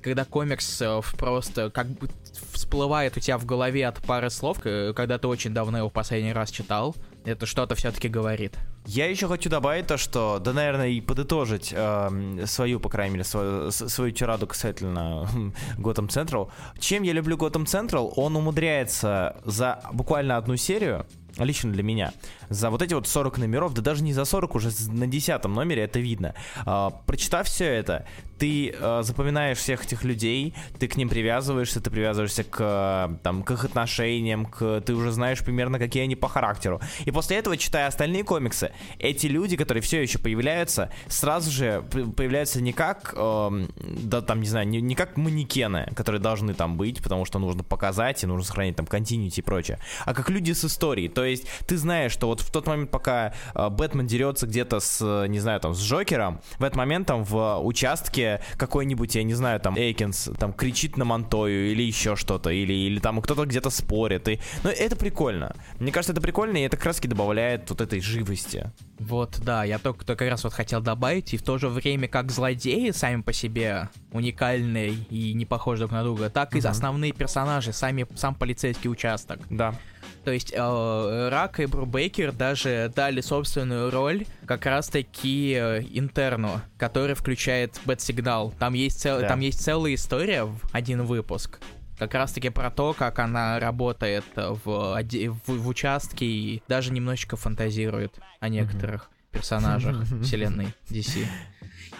Когда 0.00 0.24
комикс 0.24 0.80
э, 0.80 1.00
просто 1.18 1.70
как 1.70 1.88
бы 1.88 2.08
всплывает 2.52 3.16
у 3.16 3.20
тебя 3.20 3.38
в 3.38 3.44
голове 3.44 3.86
от 3.86 3.98
пары 3.98 4.30
слов, 4.30 4.58
когда 4.60 5.18
ты 5.18 5.26
очень 5.26 5.52
давно 5.52 5.78
его 5.78 5.90
в 5.90 5.92
последний 5.92 6.32
раз 6.32 6.50
читал, 6.50 6.96
это 7.24 7.46
что-то 7.46 7.74
все-таки 7.74 8.08
говорит. 8.08 8.56
Я 8.86 9.08
еще 9.08 9.28
хочу 9.28 9.48
добавить 9.48 9.86
то, 9.86 9.96
что, 9.96 10.40
да, 10.40 10.52
наверное, 10.52 10.88
и 10.88 11.00
подытожить 11.00 11.72
э, 11.74 12.44
свою, 12.46 12.80
по 12.80 12.88
крайней 12.88 13.12
мере, 13.14 13.24
свою, 13.24 13.70
свою 13.70 14.10
тираду 14.10 14.46
касательно 14.46 15.28
Gotham 15.78 16.08
Central. 16.08 16.50
Чем 16.78 17.02
я 17.04 17.12
люблю 17.12 17.36
Gotham 17.36 17.64
Central? 17.64 18.12
Он 18.16 18.36
умудряется 18.36 19.36
за 19.44 19.82
буквально 19.92 20.36
одну 20.36 20.56
серию 20.56 21.06
лично 21.38 21.72
для 21.72 21.82
меня, 21.82 22.12
за 22.48 22.70
вот 22.70 22.82
эти 22.82 22.94
вот 22.94 23.06
40 23.06 23.38
номеров, 23.38 23.74
да 23.74 23.82
даже 23.82 24.02
не 24.02 24.12
за 24.12 24.24
40, 24.24 24.54
уже 24.54 24.70
на 24.88 25.06
10 25.06 25.44
номере 25.44 25.84
это 25.84 25.98
видно. 25.98 26.34
А, 26.66 26.90
прочитав 26.90 27.46
все 27.46 27.64
это, 27.66 28.06
ты 28.42 28.74
а, 28.80 29.02
запоминаешь 29.04 29.58
всех 29.58 29.84
этих 29.84 30.02
людей, 30.02 30.52
ты 30.80 30.88
к 30.88 30.96
ним 30.96 31.08
привязываешься, 31.08 31.80
ты 31.80 31.90
привязываешься 31.90 32.42
к, 32.42 33.20
там, 33.22 33.44
к 33.44 33.52
их 33.52 33.64
отношениям, 33.64 34.46
к, 34.46 34.80
ты 34.80 34.94
уже 34.94 35.12
знаешь 35.12 35.38
примерно, 35.44 35.78
какие 35.78 36.02
они 36.02 36.16
по 36.16 36.26
характеру. 36.26 36.80
И 37.04 37.12
после 37.12 37.36
этого, 37.36 37.56
читая 37.56 37.86
остальные 37.86 38.24
комиксы, 38.24 38.72
эти 38.98 39.28
люди, 39.28 39.56
которые 39.56 39.80
все 39.80 40.02
еще 40.02 40.18
появляются, 40.18 40.90
сразу 41.06 41.52
же 41.52 41.84
появляются 42.16 42.60
не 42.60 42.72
как, 42.72 43.14
э, 43.16 43.66
да, 43.76 44.22
там, 44.22 44.40
не 44.40 44.48
знаю, 44.48 44.66
не, 44.66 44.80
не 44.80 44.96
как 44.96 45.16
манекены, 45.16 45.92
которые 45.94 46.20
должны 46.20 46.52
там 46.52 46.76
быть, 46.76 47.00
потому 47.00 47.24
что 47.24 47.38
нужно 47.38 47.62
показать 47.62 48.24
и 48.24 48.26
нужно 48.26 48.44
сохранить 48.44 48.74
там 48.74 48.86
континьюти 48.86 49.40
и 49.40 49.44
прочее, 49.44 49.78
а 50.04 50.14
как 50.14 50.30
люди 50.30 50.50
с 50.50 50.64
историей. 50.64 51.08
То 51.08 51.24
есть 51.24 51.46
ты 51.68 51.76
знаешь, 51.76 52.10
что 52.10 52.26
вот 52.26 52.40
в 52.40 52.50
тот 52.50 52.66
момент, 52.66 52.90
пока 52.90 53.34
э, 53.54 53.68
Бэтмен 53.68 54.08
дерется 54.08 54.48
где-то 54.48 54.80
с, 54.80 55.26
не 55.28 55.38
знаю, 55.38 55.60
там, 55.60 55.74
с 55.74 55.80
Джокером, 55.80 56.40
в 56.58 56.64
этот 56.64 56.74
момент 56.74 57.06
там 57.06 57.22
в 57.22 57.60
участке 57.60 58.31
какой-нибудь, 58.56 59.14
я 59.14 59.22
не 59.22 59.34
знаю, 59.34 59.60
там, 59.60 59.76
Эйкинс 59.76 60.30
там 60.38 60.52
кричит 60.52 60.96
на 60.96 61.04
Монтою 61.04 61.72
или 61.72 61.82
еще 61.82 62.16
что-то, 62.16 62.50
или, 62.50 62.72
или 62.72 62.98
там 62.98 63.20
кто-то 63.20 63.44
где-то 63.44 63.70
спорит. 63.70 64.28
И... 64.28 64.40
Ну, 64.62 64.70
это 64.70 64.96
прикольно. 64.96 65.54
Мне 65.78 65.92
кажется, 65.92 66.12
это 66.12 66.20
прикольно, 66.20 66.56
и 66.56 66.62
это 66.62 66.76
краски 66.76 67.06
добавляет 67.06 67.68
вот 67.70 67.80
этой 67.80 68.00
живости. 68.00 68.70
Вот, 68.98 69.40
да, 69.40 69.64
я 69.64 69.78
только, 69.78 70.04
только 70.04 70.24
как 70.24 70.30
раз 70.30 70.44
вот 70.44 70.52
хотел 70.52 70.80
добавить, 70.80 71.34
и 71.34 71.36
в 71.36 71.42
то 71.42 71.58
же 71.58 71.68
время 71.68 72.06
как 72.06 72.30
злодеи 72.30 72.90
сами 72.90 73.22
по 73.22 73.32
себе 73.32 73.88
уникальные 74.12 74.92
и 75.10 75.32
не 75.34 75.44
похожи 75.44 75.80
друг 75.80 75.92
на 75.92 76.02
друга, 76.04 76.30
так 76.30 76.54
и 76.54 76.58
uh-huh. 76.58 76.68
основные 76.68 77.12
персонажи, 77.12 77.72
сами, 77.72 78.06
сам 78.14 78.34
полицейский 78.34 78.88
участок. 78.88 79.40
Да. 79.50 79.74
То 80.24 80.30
есть 80.30 80.52
э, 80.54 81.28
Рак 81.30 81.60
и 81.60 81.66
Брубейкер 81.66 82.32
даже 82.32 82.92
дали 82.94 83.20
собственную 83.20 83.90
роль 83.90 84.26
как 84.46 84.66
раз-таки 84.66 85.54
э, 85.58 85.82
интерну, 85.90 86.60
который 86.78 87.14
включает 87.14 87.80
Бэт-сигнал. 87.84 88.52
Там 88.58 88.74
есть, 88.74 89.00
цел, 89.00 89.20
да. 89.20 89.28
там 89.28 89.40
есть 89.40 89.62
целая 89.62 89.94
история 89.94 90.44
в 90.44 90.58
один 90.72 91.02
выпуск. 91.02 91.60
Как 91.98 92.14
раз-таки 92.14 92.48
про 92.50 92.70
то, 92.70 92.94
как 92.94 93.18
она 93.18 93.60
работает 93.60 94.24
в, 94.34 94.64
в, 94.64 95.40
в 95.46 95.68
участке 95.68 96.26
и 96.26 96.62
даже 96.68 96.92
немножечко 96.92 97.36
фантазирует 97.36 98.18
о 98.40 98.48
некоторых 98.48 99.02
mm-hmm. 99.02 99.21
Персонажах 99.32 100.06
вселенной 100.22 100.74
DC. 100.88 101.26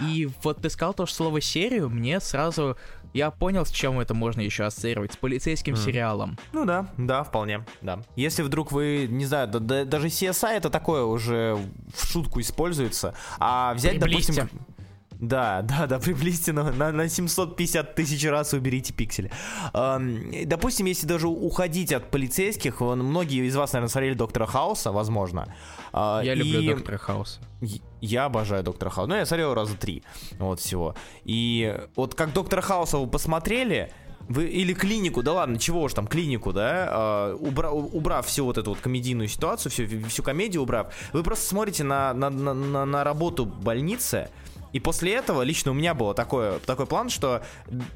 И 0.00 0.28
вот 0.42 0.62
ты 0.62 0.70
сказал 0.70 0.94
то, 0.94 1.06
что 1.06 1.16
слово 1.16 1.40
серию, 1.40 1.90
мне 1.90 2.20
сразу 2.20 2.76
я 3.12 3.30
понял, 3.30 3.66
с 3.66 3.70
чем 3.70 4.00
это 4.00 4.14
можно 4.14 4.40
еще 4.40 4.64
ассоциировать, 4.64 5.12
с 5.12 5.16
полицейским 5.16 5.74
mm. 5.74 5.84
сериалом. 5.84 6.38
Ну 6.52 6.64
да, 6.64 6.88
да, 6.96 7.22
вполне, 7.24 7.64
да. 7.82 8.00
Если 8.16 8.42
вдруг 8.42 8.72
вы, 8.72 9.06
не 9.08 9.26
знаю, 9.26 9.48
да, 9.48 9.58
да, 9.58 9.84
даже 9.84 10.06
CSI 10.06 10.52
это 10.52 10.70
такое 10.70 11.04
уже 11.04 11.58
в 11.94 12.06
шутку 12.06 12.40
используется, 12.40 13.14
а 13.38 13.74
взять, 13.74 14.00
Приблизьте. 14.00 14.32
допустим... 14.32 14.60
Да, 15.32 15.62
да, 15.62 15.86
да, 15.86 15.98
приблизьте 16.00 16.52
на, 16.52 16.72
на, 16.72 16.90
на 16.90 17.08
750 17.08 17.94
тысяч 17.94 18.28
раз 18.28 18.52
уберите 18.52 18.92
пиксели. 18.92 19.30
Эм, 19.72 20.32
допустим, 20.46 20.86
если 20.86 21.06
даже 21.06 21.28
уходить 21.28 21.92
от 21.92 22.10
полицейских, 22.10 22.80
многие 22.80 23.46
из 23.46 23.54
вас, 23.54 23.72
наверное, 23.72 23.88
смотрели 23.88 24.14
Доктора 24.14 24.46
Хауса, 24.46 24.90
возможно. 24.90 25.54
Э, 25.92 26.20
я 26.24 26.32
и... 26.32 26.36
люблю 26.36 26.74
Доктора 26.74 26.98
Хауса. 26.98 27.40
Я 28.00 28.24
обожаю 28.24 28.64
Доктора 28.64 28.90
Хауса. 28.90 29.08
Ну, 29.08 29.16
я 29.16 29.24
смотрел 29.24 29.54
раза 29.54 29.76
три, 29.76 30.02
вот 30.40 30.58
всего. 30.58 30.96
И 31.22 31.78
вот 31.94 32.16
как 32.16 32.32
Доктора 32.32 32.60
Хауса 32.60 32.98
вы 32.98 33.06
посмотрели, 33.06 33.92
вы, 34.28 34.46
или 34.46 34.74
клинику, 34.74 35.22
да 35.22 35.34
ладно, 35.34 35.56
чего 35.56 35.82
уж 35.82 35.94
там, 35.94 36.08
клинику, 36.08 36.52
да, 36.52 36.88
э, 37.30 37.36
убра, 37.38 37.70
убрав 37.70 38.26
всю 38.26 38.44
вот 38.44 38.58
эту 38.58 38.70
вот 38.70 38.80
комедийную 38.80 39.28
ситуацию, 39.28 39.70
всю, 39.70 39.86
всю 40.08 40.24
комедию 40.24 40.62
убрав, 40.62 40.92
вы 41.12 41.22
просто 41.22 41.46
смотрите 41.46 41.84
на, 41.84 42.12
на, 42.12 42.28
на, 42.28 42.84
на 42.84 43.04
работу 43.04 43.46
больницы, 43.46 44.28
и 44.72 44.80
после 44.80 45.14
этого 45.14 45.42
лично 45.42 45.70
у 45.70 45.74
меня 45.74 45.94
был 45.94 46.14
такой, 46.14 46.58
такой 46.60 46.86
план, 46.86 47.10
что 47.10 47.42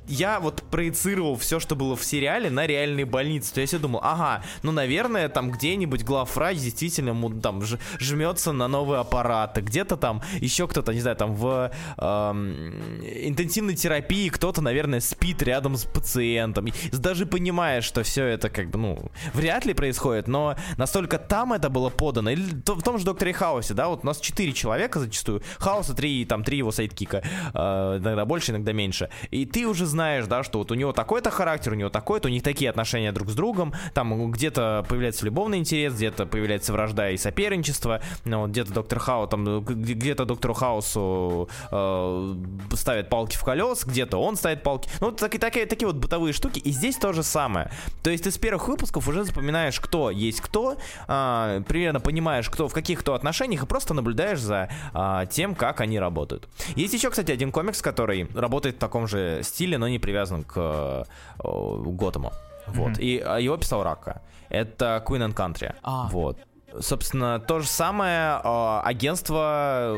я 0.06 0.40
вот 0.40 0.62
проецировал 0.70 1.36
все, 1.36 1.58
что 1.60 1.74
было 1.74 1.96
в 1.96 2.04
сериале, 2.04 2.50
на 2.50 2.66
реальные 2.66 3.06
больницы. 3.06 3.52
То 3.54 3.60
есть 3.60 3.72
я 3.72 3.78
думал, 3.78 4.00
ага, 4.02 4.44
ну, 4.62 4.72
наверное, 4.72 5.28
там 5.28 5.50
где-нибудь 5.50 6.04
главврач 6.04 6.58
действительно 6.58 7.40
там 7.40 7.62
жмется 7.98 8.52
на 8.52 8.68
новые 8.68 9.00
аппараты. 9.00 9.60
Где-то 9.60 9.96
там 9.96 10.22
еще 10.40 10.68
кто-то, 10.68 10.92
не 10.92 11.00
знаю, 11.00 11.16
там 11.16 11.34
в 11.34 11.72
эм, 11.96 13.00
интенсивной 13.02 13.74
терапии 13.74 14.28
кто-то, 14.28 14.60
наверное, 14.60 15.00
спит 15.00 15.42
рядом 15.42 15.76
с 15.76 15.84
пациентом. 15.84 16.68
Даже 16.92 17.26
понимая, 17.26 17.80
что 17.80 18.02
все 18.02 18.24
это 18.26 18.50
как 18.50 18.70
бы, 18.70 18.78
ну, 18.78 19.10
вряд 19.32 19.64
ли 19.64 19.74
происходит, 19.74 20.28
но 20.28 20.56
настолько 20.76 21.18
там 21.18 21.52
это 21.52 21.70
было 21.70 21.90
подано. 21.90 22.30
Или 22.30 22.42
в 22.42 22.82
том 22.82 22.98
же 22.98 23.04
Докторе 23.04 23.32
Хаусе, 23.32 23.74
да, 23.74 23.88
вот 23.88 24.00
у 24.02 24.06
нас 24.06 24.20
четыре 24.20 24.52
человека 24.52 25.00
зачастую. 25.00 25.42
Хауса 25.58 25.94
три, 25.94 26.24
там, 26.24 26.44
три 26.44 26.62
его 26.66 26.72
сайдкика. 26.72 27.22
Э, 27.54 27.98
иногда 28.00 28.24
больше, 28.24 28.52
иногда 28.52 28.72
меньше. 28.72 29.08
И 29.30 29.46
ты 29.46 29.66
уже 29.66 29.86
знаешь, 29.86 30.26
да, 30.26 30.42
что 30.42 30.58
вот 30.58 30.70
у 30.70 30.74
него 30.74 30.92
такой-то 30.92 31.30
характер, 31.30 31.72
у 31.72 31.74
него 31.76 31.90
такой-то, 31.90 32.28
у 32.28 32.30
них 32.30 32.42
такие 32.42 32.70
отношения 32.70 33.12
друг 33.12 33.30
с 33.30 33.34
другом. 33.34 33.72
Там 33.94 34.30
где-то 34.30 34.84
появляется 34.88 35.24
любовный 35.24 35.58
интерес, 35.58 35.94
где-то 35.94 36.26
появляется 36.26 36.72
вражда 36.72 37.10
и 37.10 37.16
соперничество. 37.16 38.00
Ну, 38.24 38.46
где-то 38.46 38.72
доктор 38.72 38.98
Хаус, 38.98 39.30
там, 39.30 39.64
где-то 39.64 40.24
доктору 40.24 40.54
Хаусу 40.54 41.48
э, 41.70 42.34
ставят 42.74 43.08
палки 43.08 43.36
в 43.36 43.44
колес, 43.44 43.84
где-то 43.84 44.18
он 44.18 44.36
ставит 44.36 44.62
палки. 44.62 44.88
Ну, 45.00 45.12
такие, 45.12 45.38
такие, 45.38 45.66
такие 45.66 45.86
вот 45.86 45.96
бытовые 45.96 46.32
штуки. 46.32 46.58
И 46.58 46.70
здесь 46.70 46.96
то 46.96 47.12
же 47.12 47.22
самое. 47.22 47.70
То 48.02 48.10
есть 48.10 48.24
ты 48.24 48.30
с 48.30 48.38
первых 48.38 48.68
выпусков 48.68 49.06
уже 49.08 49.24
запоминаешь, 49.24 49.80
кто 49.80 50.10
есть 50.10 50.40
кто, 50.40 50.76
э, 51.08 51.62
примерно 51.68 52.00
понимаешь, 52.00 52.48
кто 52.50 52.68
в 52.68 52.72
каких 52.72 53.02
то 53.02 53.14
отношениях, 53.14 53.62
и 53.62 53.66
просто 53.66 53.94
наблюдаешь 53.94 54.40
за 54.40 54.68
э, 54.94 55.26
тем, 55.30 55.54
как 55.54 55.80
они 55.80 55.98
работают. 55.98 56.48
Есть 56.76 56.94
еще, 56.94 57.10
кстати, 57.10 57.30
один 57.32 57.52
комикс, 57.52 57.82
который 57.82 58.28
работает 58.34 58.76
в 58.76 58.78
таком 58.78 59.06
же 59.06 59.40
стиле, 59.42 59.78
но 59.78 59.88
не 59.88 59.98
привязан 59.98 60.44
к 60.44 60.56
э, 60.56 61.04
Готэму. 61.38 62.32
Вот. 62.68 62.92
Mm-hmm. 62.92 63.02
И 63.02 63.22
а, 63.24 63.38
его 63.38 63.56
писал 63.56 63.82
Рака. 63.82 64.22
Это 64.48 65.02
Queen 65.06 65.28
and 65.28 65.34
Country. 65.34 65.74
А. 65.82 66.08
Вот 66.10 66.38
собственно, 66.80 67.40
то 67.40 67.60
же 67.60 67.66
самое 67.66 68.40
э, 68.42 68.80
агентство, 68.84 69.96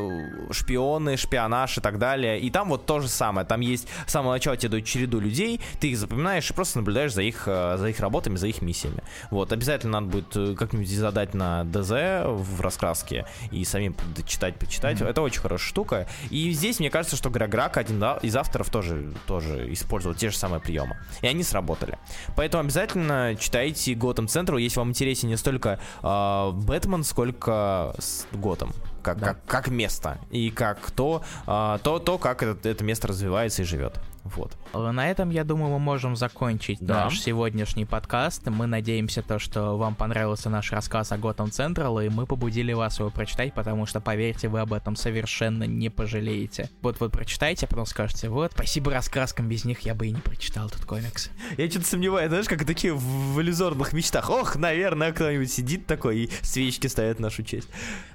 шпионы, 0.51 1.17
шпионаж 1.17 1.77
и 1.77 1.81
так 1.81 1.99
далее. 1.99 2.39
И 2.39 2.49
там 2.49 2.69
вот 2.69 2.85
то 2.85 2.99
же 2.99 3.07
самое. 3.07 3.45
Там 3.45 3.61
есть 3.61 3.87
с 4.07 4.11
самого 4.11 4.33
начала 4.33 4.57
тебе 4.57 4.69
дают 4.69 4.85
череду 4.85 5.19
людей, 5.19 5.59
ты 5.79 5.89
их 5.89 5.97
запоминаешь 5.97 6.49
и 6.49 6.53
просто 6.53 6.79
наблюдаешь 6.79 7.13
за 7.13 7.21
их, 7.21 7.43
э, 7.47 7.77
за 7.77 7.89
их 7.89 7.99
работами, 7.99 8.35
за 8.35 8.47
их 8.47 8.61
миссиями. 8.61 9.03
Вот, 9.31 9.51
обязательно 9.51 9.99
надо 9.99 10.11
будет 10.11 10.35
э, 10.35 10.55
как-нибудь 10.55 10.89
задать 10.89 11.33
на 11.33 11.63
ДЗ 11.65 11.91
в 12.25 12.61
раскраске 12.61 13.25
и 13.51 13.63
самим 13.65 13.95
читать, 14.25 14.55
почитать. 14.55 14.99
Mm-hmm. 14.99 15.09
Это 15.09 15.21
очень 15.21 15.41
хорошая 15.41 15.67
штука. 15.67 16.07
И 16.29 16.51
здесь, 16.51 16.79
мне 16.79 16.89
кажется, 16.89 17.15
что 17.15 17.29
Грег 17.29 17.53
Рак, 17.53 17.77
один 17.77 18.03
из 18.21 18.35
авторов, 18.35 18.69
тоже, 18.69 19.13
тоже 19.27 19.71
использовал 19.73 20.15
те 20.15 20.29
же 20.29 20.37
самые 20.37 20.61
приемы. 20.61 20.97
И 21.21 21.27
они 21.27 21.43
сработали. 21.43 21.97
Поэтому 22.35 22.63
обязательно 22.63 23.35
читайте 23.39 23.93
Готэм 23.93 24.27
Централ, 24.27 24.57
если 24.57 24.79
вам 24.79 24.89
интереснее 24.89 25.31
не 25.31 25.37
столько 25.37 25.79
э, 26.01 26.51
Бэтмен, 26.69 27.03
сколько 27.03 27.95
с 27.97 28.27
Готом. 28.31 28.73
Как, 29.01 29.17
да. 29.17 29.27
как, 29.27 29.45
как 29.47 29.67
место. 29.69 30.19
И 30.29 30.51
как 30.51 30.91
то, 30.91 31.23
а, 31.47 31.79
то, 31.79 31.97
то 31.97 32.19
как 32.19 32.43
это, 32.43 32.69
это 32.69 32.83
место 32.83 33.07
развивается 33.07 33.63
и 33.63 33.65
живет. 33.65 33.99
Вот. 34.35 34.57
На 34.73 35.09
этом, 35.09 35.29
я 35.29 35.43
думаю, 35.43 35.71
мы 35.71 35.79
можем 35.79 36.15
закончить 36.15 36.79
да. 36.81 37.05
наш 37.05 37.19
сегодняшний 37.19 37.85
подкаст. 37.85 38.47
Мы 38.47 38.67
надеемся, 38.67 39.21
то, 39.21 39.39
что 39.39 39.77
вам 39.77 39.95
понравился 39.95 40.49
наш 40.49 40.71
рассказ 40.71 41.11
о 41.11 41.17
Gotham 41.17 41.49
Central, 41.49 42.05
и 42.05 42.09
мы 42.09 42.25
побудили 42.25 42.73
вас 42.73 42.99
его 42.99 43.09
прочитать, 43.09 43.53
потому 43.53 43.85
что, 43.85 44.01
поверьте, 44.01 44.47
вы 44.47 44.59
об 44.59 44.73
этом 44.73 44.95
совершенно 44.95 45.63
не 45.63 45.89
пожалеете. 45.89 46.69
Вот 46.81 46.99
вот 46.99 47.11
прочитайте, 47.11 47.65
а 47.65 47.69
потом 47.69 47.85
скажете, 47.85 48.29
вот, 48.29 48.51
спасибо 48.53 48.91
раскраскам, 48.91 49.47
без 49.47 49.65
них 49.65 49.81
я 49.81 49.95
бы 49.95 50.07
и 50.07 50.11
не 50.11 50.21
прочитал 50.21 50.67
этот 50.67 50.85
комикс. 50.85 51.29
Я 51.57 51.69
что-то 51.69 51.85
сомневаюсь, 51.85 52.29
знаешь, 52.29 52.47
как 52.47 52.65
такие 52.65 52.93
в 52.93 53.41
иллюзорных 53.41 53.93
мечтах. 53.93 54.29
Ох, 54.29 54.55
наверное, 54.55 55.11
кто-нибудь 55.11 55.51
сидит 55.51 55.85
такой 55.85 56.19
и 56.19 56.29
свечки 56.41 56.87
ставит 56.87 57.17
в 57.17 57.21
нашу 57.21 57.43
честь. 57.43 57.69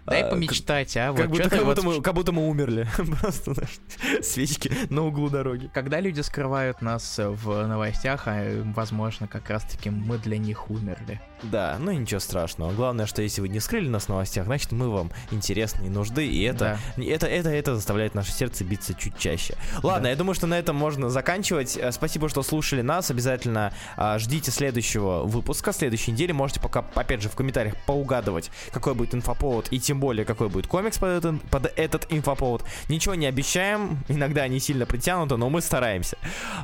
Дай 0.06 0.22
а, 0.22 0.30
помечтать, 0.30 0.96
а? 0.96 1.12
Как, 1.14 1.28
вот 1.28 1.38
будто, 1.38 1.50
как, 1.50 1.64
будто 1.64 1.82
мы, 1.82 2.02
как 2.02 2.14
будто 2.14 2.32
мы 2.32 2.48
умерли. 2.48 2.86
Просто 3.20 3.54
знаешь, 3.54 4.24
свечки 4.24 4.70
на 4.90 5.02
углу 5.06 5.30
дороги. 5.30 5.70
Когда 5.72 6.00
люди 6.04 6.20
скрывают 6.20 6.82
нас 6.82 7.18
в 7.18 7.66
новостях, 7.66 8.24
а 8.26 8.62
возможно, 8.74 9.26
как 9.26 9.48
раз-таки 9.48 9.88
мы 9.88 10.18
для 10.18 10.36
них 10.36 10.70
умерли. 10.70 11.20
Да, 11.42 11.76
ну 11.78 11.92
ничего 11.92 12.20
страшного. 12.20 12.72
Главное, 12.72 13.06
что 13.06 13.22
если 13.22 13.40
вы 13.40 13.48
не 13.48 13.60
скрыли 13.60 13.88
нас 13.88 14.04
в 14.04 14.08
новостях, 14.08 14.46
значит 14.46 14.72
мы 14.72 14.90
вам 14.90 15.10
интересны 15.30 15.86
и 15.86 15.88
нужды, 15.88 16.26
и 16.26 16.42
это, 16.42 16.78
да. 16.96 17.02
это, 17.02 17.26
это, 17.26 17.50
это 17.50 17.74
заставляет 17.74 18.14
наше 18.14 18.32
сердце 18.32 18.64
биться 18.64 18.94
чуть 18.94 19.18
чаще. 19.18 19.56
Ладно, 19.82 20.04
да. 20.04 20.10
я 20.10 20.16
думаю, 20.16 20.34
что 20.34 20.46
на 20.46 20.58
этом 20.58 20.76
можно 20.76 21.10
заканчивать. 21.10 21.76
Э, 21.76 21.92
спасибо, 21.92 22.28
что 22.28 22.42
слушали 22.42 22.82
нас. 22.82 23.10
Обязательно 23.10 23.72
а, 23.96 24.18
ждите 24.18 24.50
следующего 24.50 25.24
выпуска, 25.24 25.72
следующей 25.72 26.12
недели. 26.12 26.32
Можете 26.32 26.60
пока, 26.60 26.84
опять 26.94 27.22
же, 27.22 27.28
в 27.28 27.34
комментариях 27.34 27.76
поугадывать, 27.86 28.50
какой 28.70 28.94
будет 28.94 29.14
инфоповод 29.14 29.68
и 29.70 29.80
тем 29.80 30.00
более, 30.00 30.24
какой 30.24 30.48
будет 30.48 30.66
комикс 30.66 30.98
под 30.98 31.10
этот, 31.10 31.42
под 31.50 31.72
этот 31.76 32.06
инфоповод. 32.10 32.64
Ничего 32.88 33.14
не 33.14 33.26
обещаем, 33.26 33.98
иногда 34.08 34.42
они 34.42 34.60
сильно 34.60 34.86
притянуты, 34.86 35.36
но 35.36 35.50
мы 35.50 35.60
стараемся. 35.60 35.83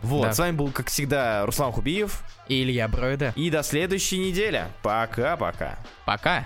Вот, 0.02 0.26
да. 0.26 0.32
с 0.32 0.38
вами 0.38 0.56
был, 0.56 0.70
как 0.70 0.88
всегда, 0.88 1.44
Руслан 1.46 1.72
Хубиев 1.72 2.22
и 2.48 2.62
Илья 2.62 2.88
Бройда. 2.88 3.32
И 3.36 3.50
до 3.50 3.62
следующей 3.62 4.18
недели. 4.18 4.64
Пока-пока. 4.82 5.78
Пока. 6.04 6.38